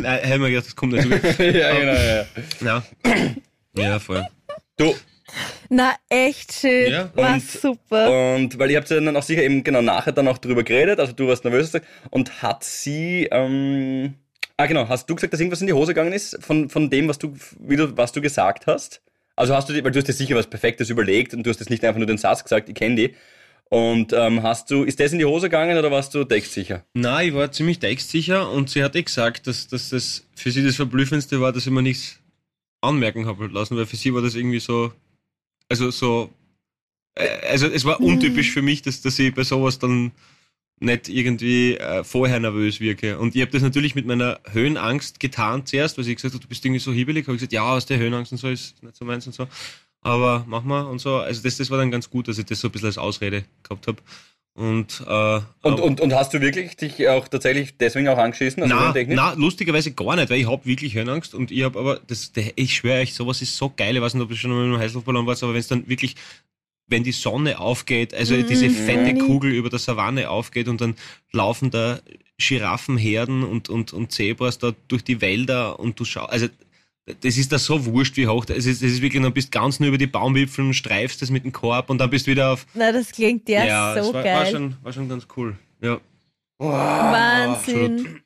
[0.04, 1.12] habe mir gedacht, das kommt gut.
[1.38, 2.24] ja, genau, ja.
[2.60, 2.82] Ja.
[3.76, 4.24] Ja, voll.
[4.76, 4.94] Du,
[5.68, 6.92] Na, echt schön.
[6.92, 8.34] Ja, War und- super.
[8.34, 11.00] und weil ihr habt ja dann auch sicher eben genau nachher dann auch drüber geredet,
[11.00, 11.72] also du warst nervös
[12.10, 14.14] und hat sie, ähm,
[14.56, 17.08] ah genau, hast du gesagt, dass irgendwas in die Hose gegangen ist von, von dem,
[17.08, 19.00] was du, wie du, was du gesagt hast?
[19.34, 21.70] Also hast du, weil du hast dir sicher was Perfektes überlegt und du hast jetzt
[21.70, 23.14] nicht einfach nur den Satz gesagt, ich kenne die.
[23.72, 26.84] Und ähm, hast du, ist das in die Hose gegangen oder warst du textsicher?
[26.92, 30.62] Nein, ich war ziemlich textsicher und sie hat eh gesagt, dass, dass das für sie
[30.62, 32.20] das Verblüffendste war, dass ich mir nichts
[32.82, 34.92] anmerken habe lassen, weil für sie war das irgendwie so,
[35.70, 36.28] also so,
[37.14, 40.12] äh, also es war untypisch für mich, dass, dass ich bei sowas dann
[40.78, 43.18] nicht irgendwie äh, vorher nervös wirke.
[43.18, 46.48] Und ich habe das natürlich mit meiner Höhenangst getan zuerst, weil sie gesagt hat, du
[46.48, 47.26] bist irgendwie so hibbelig.
[47.26, 49.48] Habe ich gesagt, ja, aus der Höhenangst und so ist nicht so meins und so.
[50.02, 51.16] Aber mach mal und so.
[51.16, 53.44] Also das, das war dann ganz gut, dass ich das so ein bisschen als Ausrede
[53.62, 53.98] gehabt habe.
[54.54, 58.62] Und, äh, Und, aber- und, und hast du wirklich dich auch tatsächlich deswegen auch angeschissen?
[58.62, 59.16] Also na, höhentechnisch?
[59.16, 62.52] na, lustigerweise gar nicht, weil ich hab wirklich Höhenangst und ich hab aber, das, der,
[62.56, 64.74] ich schwöre euch, sowas ist so geil, ich weiß nicht, ob ihr schon mal mit
[64.74, 66.16] einem Heißluftballon wart, aber wenn es dann wirklich,
[66.86, 70.96] wenn die Sonne aufgeht, also diese fette Kugel über der Savanne aufgeht und dann
[71.32, 72.00] laufen da
[72.36, 76.48] Giraffenherden und, und, und Zebras da durch die Wälder und du schaust, also
[77.06, 79.80] das ist da so wurscht wie hoch, es ist, das ist wirklich, dann bist ganz
[79.80, 82.52] nur über die Baumwipfel und streifst das mit dem Korb und dann bist du wieder
[82.52, 84.36] auf, Na, das klingt ja, das so war, geil.
[84.36, 86.00] war, schon, war schon ganz cool, ja.
[86.58, 88.20] Wahnsinn.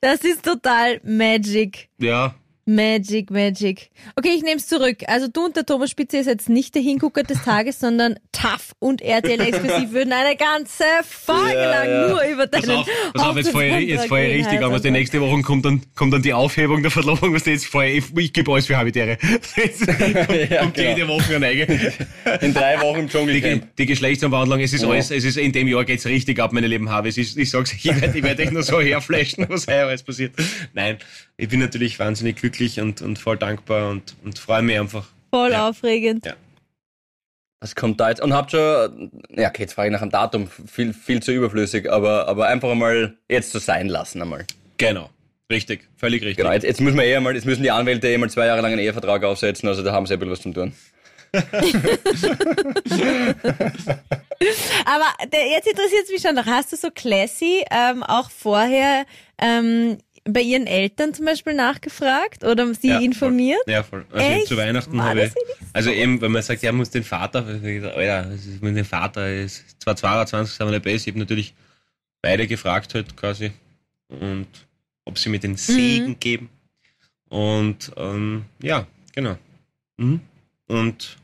[0.00, 1.88] Das ist total Magic.
[1.98, 2.34] Ja,
[2.64, 3.90] Magic, Magic.
[4.14, 4.98] Okay, ich nehme es zurück.
[5.08, 8.72] Also du und der Thomas Spitze ist jetzt nicht der Hingucker des Tages, sondern TAF
[8.78, 12.08] und RTL exklusiv würden eine ganze Folge Ja, lang ja.
[12.08, 14.70] nur über Pass deinen auf, pass auf, jetzt fahre ich, jetzt fahr ich richtig an,
[14.70, 17.84] was die nächste Woche kommt dann, kommt dann die Aufhebung der Verlobung, was jetzt fahr
[17.86, 19.18] ich, ich gebe alles für Habitäre.
[19.56, 20.14] Jetzt kommt,
[20.50, 20.88] Ja, kommt genau.
[20.90, 21.92] jede Woche eine eigene.
[22.42, 23.76] In drei Wochen im Die, Dschungelcamp.
[23.76, 24.88] die Geschlechtsumwandlung, es ist Ja.
[24.88, 27.16] alles, es ist, in dem Jahr geht's richtig ab, meine lieben Harveys.
[27.16, 30.34] Ich, ich sag's, ich werde ich werd euch nur so herflashen, was heuer alles passiert.
[30.74, 30.98] Nein,
[31.42, 35.06] ich bin natürlich wahnsinnig glücklich und, und voll dankbar und, und freue mich einfach.
[35.30, 35.68] Voll Ja.
[35.68, 36.24] aufregend.
[36.24, 36.34] Ja.
[37.60, 38.22] Was kommt da jetzt?
[38.22, 41.90] Und habt schon, ja, okay, jetzt frage ich nach dem Datum, viel, viel zu überflüssig,
[41.90, 44.46] aber, aber einfach einmal jetzt so sein lassen einmal.
[44.78, 45.10] Genau.
[45.50, 45.88] Richtig.
[45.96, 46.36] Völlig richtig.
[46.36, 48.60] Genau, jetzt, jetzt müssen wir eh einmal, jetzt müssen die Anwälte eh mal zwei Jahre
[48.62, 50.72] lang einen Ehevertrag aufsetzen, also da haben sie ein bisschen was zum tun.
[54.84, 56.46] Aber der, jetzt interessiert es mich schon noch.
[56.46, 59.04] Hast du so classy ähm, auch vorher
[59.38, 63.04] ähm, bei ihren Eltern zum Beispiel nachgefragt oder sie Ja, voll.
[63.04, 63.60] informiert?
[63.66, 64.06] Ja, voll.
[64.12, 64.46] Also Echt?
[64.46, 65.66] zu Weihnachten War habe ich, wirklich so?
[65.72, 69.96] also eben, wenn man sagt, ja, muss den Vater, ist mit dem Vater ist zwar
[69.96, 70.96] 22, sind wir nicht besser.
[71.08, 71.54] Ich habe natürlich
[72.20, 73.50] beide gefragt halt quasi
[74.08, 74.46] und
[75.04, 76.20] ob sie mir den Segen Mhm.
[76.20, 76.48] geben.
[77.28, 79.36] Und ähm, ja, genau.
[79.96, 80.20] Mhm.
[80.68, 81.16] Und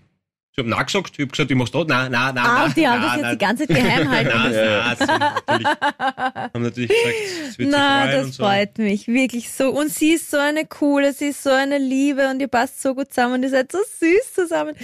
[0.59, 1.89] ich habe nachgesagt, ich habe gesagt, ich mach's dort.
[1.89, 2.45] Nein, nein, nein.
[2.45, 4.67] Ah, nein, die haben nein, das jetzt nein, die ganze Zeit geheim halten Nein, müssen.
[4.67, 7.15] nein, sie haben natürlich, haben natürlich gesagt,
[7.49, 8.43] es wird Na, freuen das und so.
[8.45, 9.07] freut mich.
[9.09, 9.71] Wirklich so.
[9.71, 12.95] Und sie ist so eine coole, sie ist so eine Liebe und ihr passt so
[12.95, 14.75] gut zusammen und ihr seid so süß zusammen.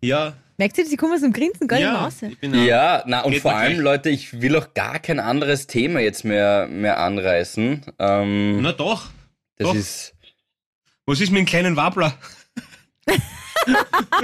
[0.00, 2.14] Ja, Merkt ihr, sie kommen aus dem Grinsen gar nicht mehr ja, raus.
[2.40, 3.84] bin Ja, na, und vor allem, gleich.
[3.84, 7.80] Leute, ich will auch gar kein anderes Thema jetzt mehr, mehr anreißen.
[7.98, 9.10] Ähm, Na doch.
[9.56, 9.74] das doch.
[9.74, 10.14] ist,
[11.06, 12.14] Was ist mit dem kleinen Wabbler?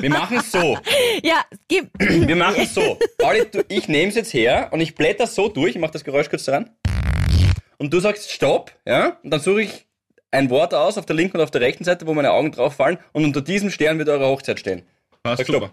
[0.01, 0.78] wir machen es so.
[1.22, 1.91] Ja, gib.
[1.99, 2.99] Wir machen es so.
[3.18, 6.05] Pauli, du, ich nehme es jetzt her und ich blätter so durch, ich mache das
[6.05, 6.70] Geräusch kurz dran.
[7.78, 9.86] und du sagst Stopp, ja, und dann suche ich
[10.30, 12.74] ein Wort aus auf der linken und auf der rechten Seite, wo meine Augen drauf
[12.74, 14.82] fallen und unter diesem Stern wird eure Hochzeit stehen.
[15.22, 15.70] Passt super.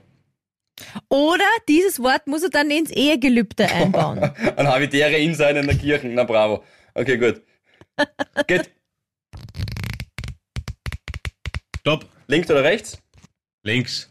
[1.10, 4.20] Oder dieses Wort muss er dann ins Ehegelübde einbauen.
[4.56, 6.14] Ein Habitäre in seinen Kirchen.
[6.14, 6.64] Na bravo.
[6.94, 7.42] Okay, gut.
[8.48, 8.70] Geht
[11.80, 12.06] Stopp.
[12.28, 12.98] links oder rechts?
[13.66, 14.10] Links.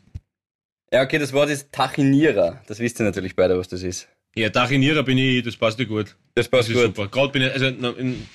[0.92, 2.61] Ja, okay, das Wort ist Tachinierer.
[2.66, 4.09] Das wisst ihr natürlich beide, was das ist.
[4.36, 6.16] Ja, Tachinierer bin ich, das passt ja gut.
[6.34, 6.84] Das Das passt ist gut.
[6.96, 7.07] super.
[7.09, 8.26] Gerade bin ich, also in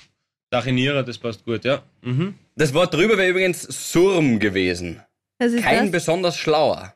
[0.50, 1.82] Tachinierer, das passt gut, ja.
[2.02, 2.34] Mhm.
[2.56, 5.02] Das Wort drüber wäre übrigens Surm gewesen.
[5.38, 5.90] Was ist Kein das?
[5.92, 6.94] besonders schlauer.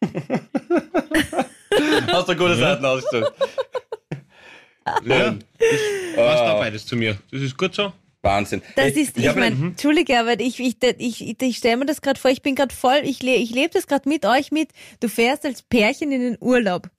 [2.06, 3.32] Hast du gute Seiten ausgesucht.
[5.04, 6.52] Ja, passt Ah.
[6.52, 7.18] auch beides zu mir.
[7.30, 7.92] Das ist gut so.
[8.22, 8.62] Wahnsinn.
[8.74, 11.86] Das ist, ich, hab meine, einen- Entschuldige, aber ich, ich, ich, ich, ich stelle mir
[11.86, 14.50] das gerade vor, ich bin gerade voll, ich, le ich lebe das gerade mit euch
[14.50, 14.70] mit.
[15.00, 16.90] Du fährst als Pärchen in den Urlaub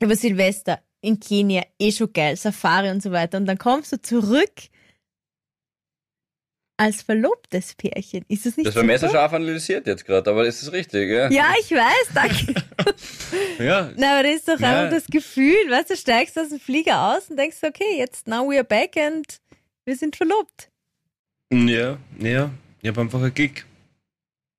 [0.00, 3.36] über Silvester in Kenia, eh schon geil, Safari und so weiter.
[3.38, 4.50] Und dann kommst du zurück
[6.80, 8.24] als verlobtes Pärchen.
[8.28, 8.92] Ist das nicht Das war super?
[8.92, 11.28] messerscharf analysiert jetzt gerade, aber ist das richtig, ja?
[11.30, 12.54] Ja, ich weiß, danke.
[13.58, 14.68] Ja, Na, aber das ist doch Ja.
[14.84, 18.48] einfach das Gefühl, weißt du, steigst aus dem Flieger aus und denkst, okay, jetzt now
[18.48, 19.26] we are back and
[19.88, 20.68] wir sind verlobt.
[21.52, 22.50] ja, ja.
[22.82, 23.64] Ich habe einfach einen Gig.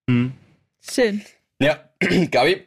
[0.09, 0.33] Hm.
[0.81, 1.21] Schön.
[1.61, 1.83] Ja,
[2.31, 2.63] Gabi,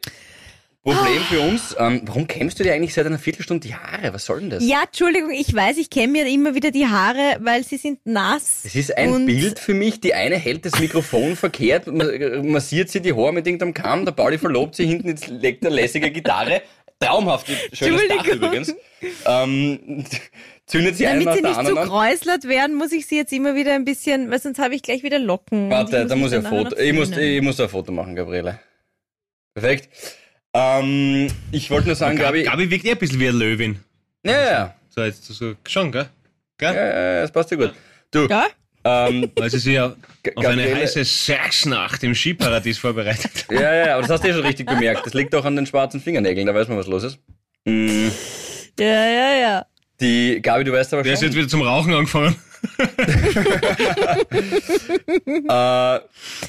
[0.81, 1.75] Problem für uns.
[1.77, 4.13] Ähm, warum kämmst du dir eigentlich seit einer Viertelstunde die Haare?
[4.13, 4.65] Was soll denn das?
[4.67, 8.61] Ja, Entschuldigung, ich weiß, ich kenne mir immer wieder die Haare, weil sie sind nass.
[8.65, 10.01] Es ist ein Und- Bild für mich.
[10.01, 14.11] Die eine hält das Mikrofon verkehrt, ma- massiert sie die Haare mit irgendeinem Kamm, der
[14.13, 16.61] Pauli verlobt sie hinten, jetzt legt eine lässige Gitarre.
[17.05, 18.73] Traumhaft, schönes Dach übrigens.
[19.25, 20.05] Ähm,
[20.65, 21.87] zündet sie Damit sie nicht so anderen an.
[21.87, 25.03] kräuslert werden, muss ich sie jetzt immer wieder ein bisschen, weil sonst habe ich gleich
[25.03, 25.69] wieder Locken.
[25.69, 26.77] Warte, da muss ich ein Foto.
[26.77, 28.59] Ich muss, ich muss ein Foto machen, Gabriele.
[29.53, 29.89] Perfekt.
[30.53, 32.69] Ähm, ich wollte nur sagen, Gabi, Gabi.
[32.69, 33.79] Wirkt eh ein bisschen wie eine Löwin.
[34.25, 34.75] Ja, ja, ja.
[34.89, 36.07] So jetzt so schon, gell?
[36.57, 36.73] Gell?
[36.75, 37.73] Ja, ja, ja, das passt ja gut.
[38.11, 38.45] Du, Ja?
[38.83, 39.95] ähm, Weil sie sich ja
[40.35, 43.45] auf eine heiße Sexnacht im Skiparadies vorbereitet.
[43.51, 45.05] ja, ja, aber das hast du ja schon richtig bemerkt.
[45.05, 47.19] Das liegt auch an den schwarzen Fingernägeln, da weiß man, was los ist.
[47.65, 48.09] Mm,
[48.79, 49.65] Ja, ja, ja.
[50.01, 52.35] Die, Gabi, du weißt aber Der ist schon, jetzt wieder zum Rauchen angefangen.
[55.25, 55.99] äh,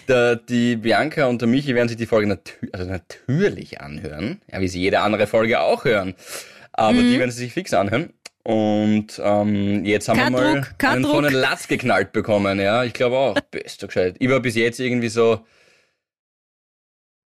[0.09, 4.61] der, die Bianca und der Michi werden sich die Folge natü also natürlich anhören, ja,
[4.61, 6.15] wie sie jede andere Folge auch hören.
[6.73, 7.11] Aber Mhm.
[7.13, 8.13] die werden sie sich fix anhören.
[8.45, 11.15] Und ähm, jetzt haben Kein wir mal Druck, einen Druck.
[11.15, 12.85] von den Latz geknallt bekommen, ja.
[12.85, 13.41] Ich glaube auch.
[13.51, 14.17] Bist du gescheit.
[14.19, 15.45] Ich war bis jetzt irgendwie so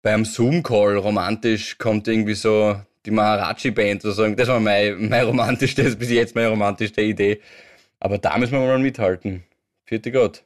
[0.02, 4.28] beim Zoom-Call romantisch kommt irgendwie so die Maharaji-Band oder so.
[4.28, 7.40] Das war mein, mein romantischste, bis jetzt meine romantischste Idee.
[8.00, 9.44] Aber da müssen wir mal mithalten.
[9.84, 10.42] Vierte Gott.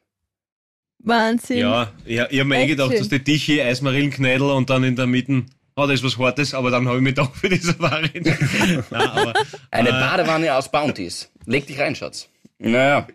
[0.98, 1.58] Wahnsinn.
[1.58, 5.06] Ja, ich, ich habe mir eh gedacht, dass die Tische, Eismarillenknädel und dann in der
[5.06, 5.44] Mitte,
[5.76, 8.10] oh, da ist was Hartes, aber dann habe ich mich doch für die Safari.
[8.14, 9.34] Nein, aber,
[9.70, 11.30] Eine äh, Badewanne aus Bounties.
[11.44, 12.28] Leg dich rein, Schatz.
[12.58, 13.06] Naja,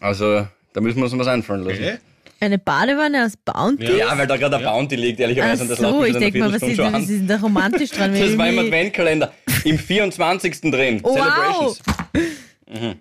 [0.00, 1.82] also da müssen wir uns was einfallen lassen.
[1.82, 1.98] okay.
[2.42, 3.98] Eine Badewanne aus Bounty?
[3.98, 4.16] Ja.
[4.16, 5.64] Weil da gerade der Bounty liegt, ehrlicherweise.
[5.64, 8.14] Ach das so, ich denke mal, was ist, was ist denn da romantisch dran?
[8.18, 9.32] Das war im Adventkalender.
[9.64, 10.60] Im 24.
[10.62, 11.00] drin.
[11.02, 11.76] Wow.
[11.76, 12.96] Celebrations.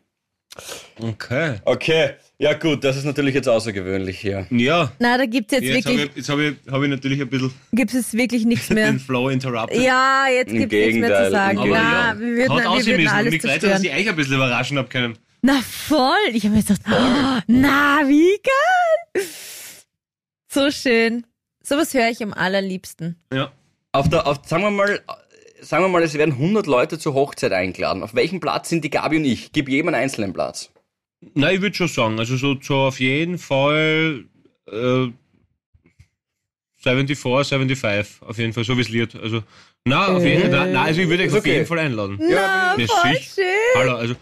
[1.00, 1.56] Okay.
[1.64, 4.48] Okay, ja gut, das ist natürlich jetzt außergewöhnlich hier.
[4.50, 7.22] Ja, Na, da gibt's jetzt, jetzt habe wirklich, ich, jetzt hab ich, hab ich natürlich
[7.22, 8.92] ein bisschen gibt's jetzt wirklich nichts mehr.
[8.92, 9.82] den Flow interrupted.
[9.82, 11.58] Ja, jetzt Im gibt's nichts mehr zu sagen.
[11.60, 13.84] aber Na, ja, wir würden, hat wir würden alles ich weiß, dass zerstören.
[13.84, 15.18] ich euch ein bisschen überraschen hab können.
[15.42, 16.16] Na voll.
[16.34, 19.24] Ich habe mir gedacht, oh, na, wie geil.
[20.52, 21.26] So schön.
[21.64, 23.16] Sowas höre ich am allerliebsten.
[23.34, 23.52] Ja.
[23.92, 25.02] Auf der, auf, sagen wir mal,
[25.62, 28.04] sagen wir mal, es werden 100 Leute zur Hochzeit eingeladen.
[28.04, 29.52] Auf welchem Platz sind die Gabi und ich?
[29.52, 30.72] Gib jedem einen einzelnen Platz.
[31.34, 34.26] Nein, ich würde schon sagen, also so, so auf jeden Fall
[34.72, 35.08] äh,
[36.78, 39.16] 74, 75, auf jeden Fall, so wie es liert.
[39.16, 39.44] Also,
[39.86, 41.54] na, auf jeden Fall, na, also ich würde euch Ist auf okay.
[41.56, 42.18] jeden Fall einladen.
[42.22, 43.22] Na, Ja, voll sicher.
[43.36, 43.46] schön.
[43.76, 44.16] Hallo, also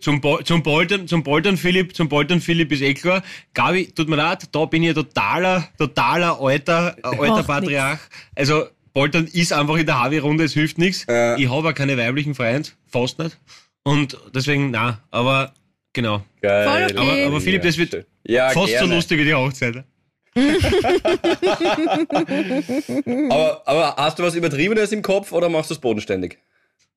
[0.00, 3.22] zum, Bo zum Bolton, zum Bolton Philipp, zum Bolton Philipp ist eh klar.
[3.54, 8.00] Gabi, tut mir leid, da bin ich ein totaler, totaler alter, äh, alter Macht Patriarch.
[8.36, 11.06] Also Bolton ist einfach in der Harvey-Runde, es hilft nichts.
[11.08, 11.36] Ja.
[11.36, 13.36] Ich habe auch keine weiblichen Freunde, fast nicht.
[13.82, 15.52] Und deswegen, na, aber
[15.94, 16.22] genau.
[16.42, 16.68] Geil.
[16.68, 17.22] Voll okay.
[17.22, 18.88] Aber, aber Philipp, das wird ja, fast gerne.
[18.88, 19.84] so lustig wie die Hochzeit.
[23.30, 26.38] Aber, aber hast du was Übertriebenes im Kopf oder machst du es bodenständig?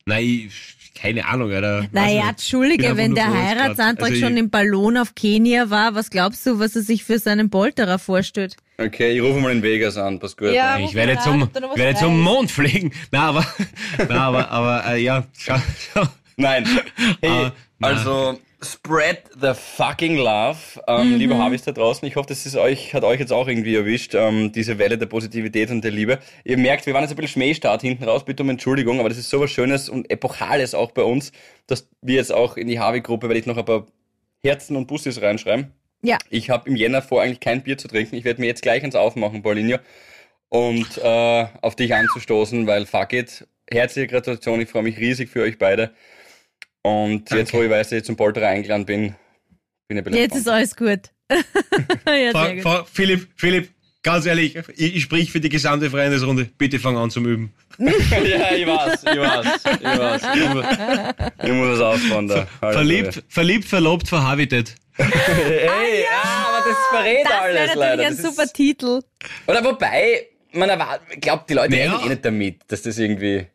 [0.08, 0.50] Nein,
[0.96, 1.86] keine Ahnung, Alter.
[1.92, 4.10] Naja, Entschuldige, wenn der Heiratsantrag.
[4.10, 7.52] Also schon im Ballon auf Kenia war, was glaubst du, was er sich für seinen
[7.52, 8.56] Polterer vorstellt?
[8.80, 10.54] Okay, ich rufe mal in Vegas an, pass gut.
[10.54, 10.80] Ja.
[10.80, 12.20] Ich werde zum, werde zum.
[12.22, 12.92] Mond fliegen.
[13.12, 13.46] Na, aber,
[14.10, 15.58] na, aber, aber, äh, ja, schau,
[15.94, 16.04] schau.
[16.38, 16.66] Nein.
[17.22, 21.16] Hey, Ah, also, Spread the fucking love, ähm, Mhm.
[21.18, 22.08] liebe Harvis da draußen.
[22.08, 25.06] Ich hoffe, das ist euch, hat euch jetzt auch irgendwie erwischt, ähm, diese Welle der
[25.06, 26.18] Positivität und der Liebe.
[26.44, 29.20] Ihr merkt, wir waren jetzt ein bisschen Schmähstart hinten raus, bitte um Entschuldigung, aber das
[29.20, 31.32] ist so was Schönes und Epochales auch bei uns,
[31.68, 33.86] dass wir jetzt auch in die Harvey-Gruppe, werde ich noch ein paar
[34.44, 35.72] Herzen und Bussis reinschreiben.
[36.02, 36.18] Ja.
[36.32, 38.16] Ich habe im Jänner vor, eigentlich kein Bier zu trinken.
[38.16, 39.78] Ich werde mir jetzt gleich eins aufmachen, Paulinho,
[40.50, 43.46] und äh, auf dich anzustoßen, weil fuck it.
[43.70, 45.92] Herzliche Gratulation, ich freue mich riesig für euch beide.
[46.88, 49.16] Und jetzt, wo ich weiß, dass ich zum Polterer eingeladen bin,
[49.90, 51.00] bin ich ein Jetzt ist alles gut.
[51.30, 52.62] ja, Frau, gut.
[52.62, 53.70] Frau, Philipp, Philipp,
[54.04, 56.50] ganz ehrlich, ich, ich sprich für die gesamte Freundesrunde.
[56.58, 57.54] Bitte fang an zum Üben.
[57.78, 60.22] ja, ich weiß, ich weiß, ich weiß.
[60.36, 60.66] Ich muss,
[61.44, 62.48] ich muss was aufbauen da.
[62.72, 64.76] Verliebt, verliebt, verlobt, verhabitet.
[64.98, 67.78] Hey, ah, aber das verrät Das alles wäre leider.
[67.78, 69.02] natürlich ein Das ist- super Titel.
[69.46, 71.92] Oder wobei, man erwartet, glaubt, die Leute Naja.
[71.92, 73.46] rechnen eh nicht damit, dass das irgendwie...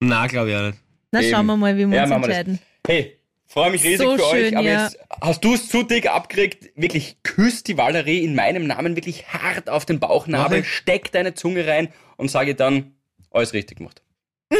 [0.00, 0.78] Na, glaube ich auch nicht.
[1.12, 1.30] Na, Eben.
[1.30, 2.58] schauen wir mal, wie wir Ja, uns machen wir entscheiden.
[2.86, 4.84] Hey, freue mich riesig So für euch, schön, aber ja.
[4.84, 6.70] jetzt hast du es zu dick abgekriegt.
[6.74, 10.68] Wirklich, küsst die Valerie in meinem Namen wirklich hart auf den Bauchnabel, ich.
[10.68, 12.94] steck deine Zunge rein und sage dann,
[13.30, 14.02] alles richtig gemacht.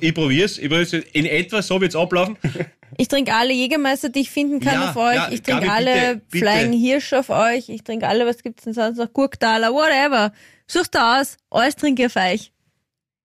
[0.00, 0.92] Ich probier's, ich probier's.
[0.92, 2.36] In etwa so wird's ablaufen.
[2.98, 5.14] Ich trinke alle Jägermeister, die ich finden kann Ja, auf euch.
[5.14, 6.44] ja, ich trinke alle bitte, bitte.
[6.44, 7.70] Flying Hirsch auf euch.
[7.70, 9.10] Ich trinke alle, was gibt's denn sonst noch?
[9.14, 10.30] Gurktaler, whatever.
[10.66, 11.38] Sucht da aus.
[11.48, 12.51] Alles trinke ich auf euch.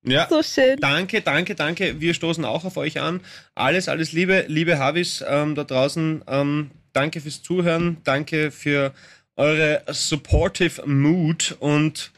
[0.03, 0.27] Ja.
[0.29, 0.77] So schön.
[0.79, 1.99] Danke, danke, danke.
[1.99, 3.21] Wir stoßen auch auf euch an.
[3.55, 6.23] Alles, alles Liebe, liebe Havis ähm, da draußen.
[6.27, 7.97] Ähm, danke fürs Zuhören.
[8.03, 8.93] Danke für
[9.35, 12.11] eure supportive Mood und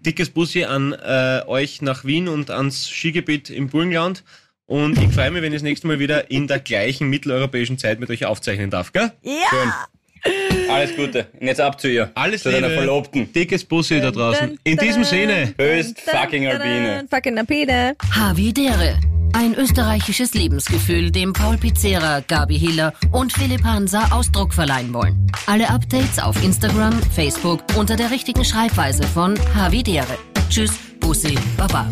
[0.00, 4.24] dickes Bussi an äh, euch nach Wien und ans Skigebiet im Burgenland.
[4.66, 8.00] Und ich freue mich, wenn ich das nächste Mal wieder in der gleichen mitteleuropäischen Zeit
[8.00, 9.12] mit euch aufzeichnen darf, gell?
[9.22, 9.86] Ja.
[10.70, 11.26] Alles Gute.
[11.40, 12.10] Und jetzt ab zu ihr.
[12.14, 12.80] Alles zu deiner Liebe.
[12.80, 13.32] Verlobten.
[13.32, 14.58] Dickes Bussi da draußen.
[14.64, 15.54] In diesem Sinne.
[15.58, 17.06] Höchst fucking Albine.
[17.10, 17.96] Fucking Alpine.
[18.10, 18.98] Havidere.
[19.32, 25.30] Ein österreichisches Lebensgefühl, dem Paul Pizzera, Gabi Hiller und Philipp Hansa Ausdruck verleihen wollen.
[25.46, 30.16] Alle Updates auf Instagram, Facebook unter der richtigen Schreibweise von Havidere.
[30.48, 31.86] Tschüss, Bussi, Baba.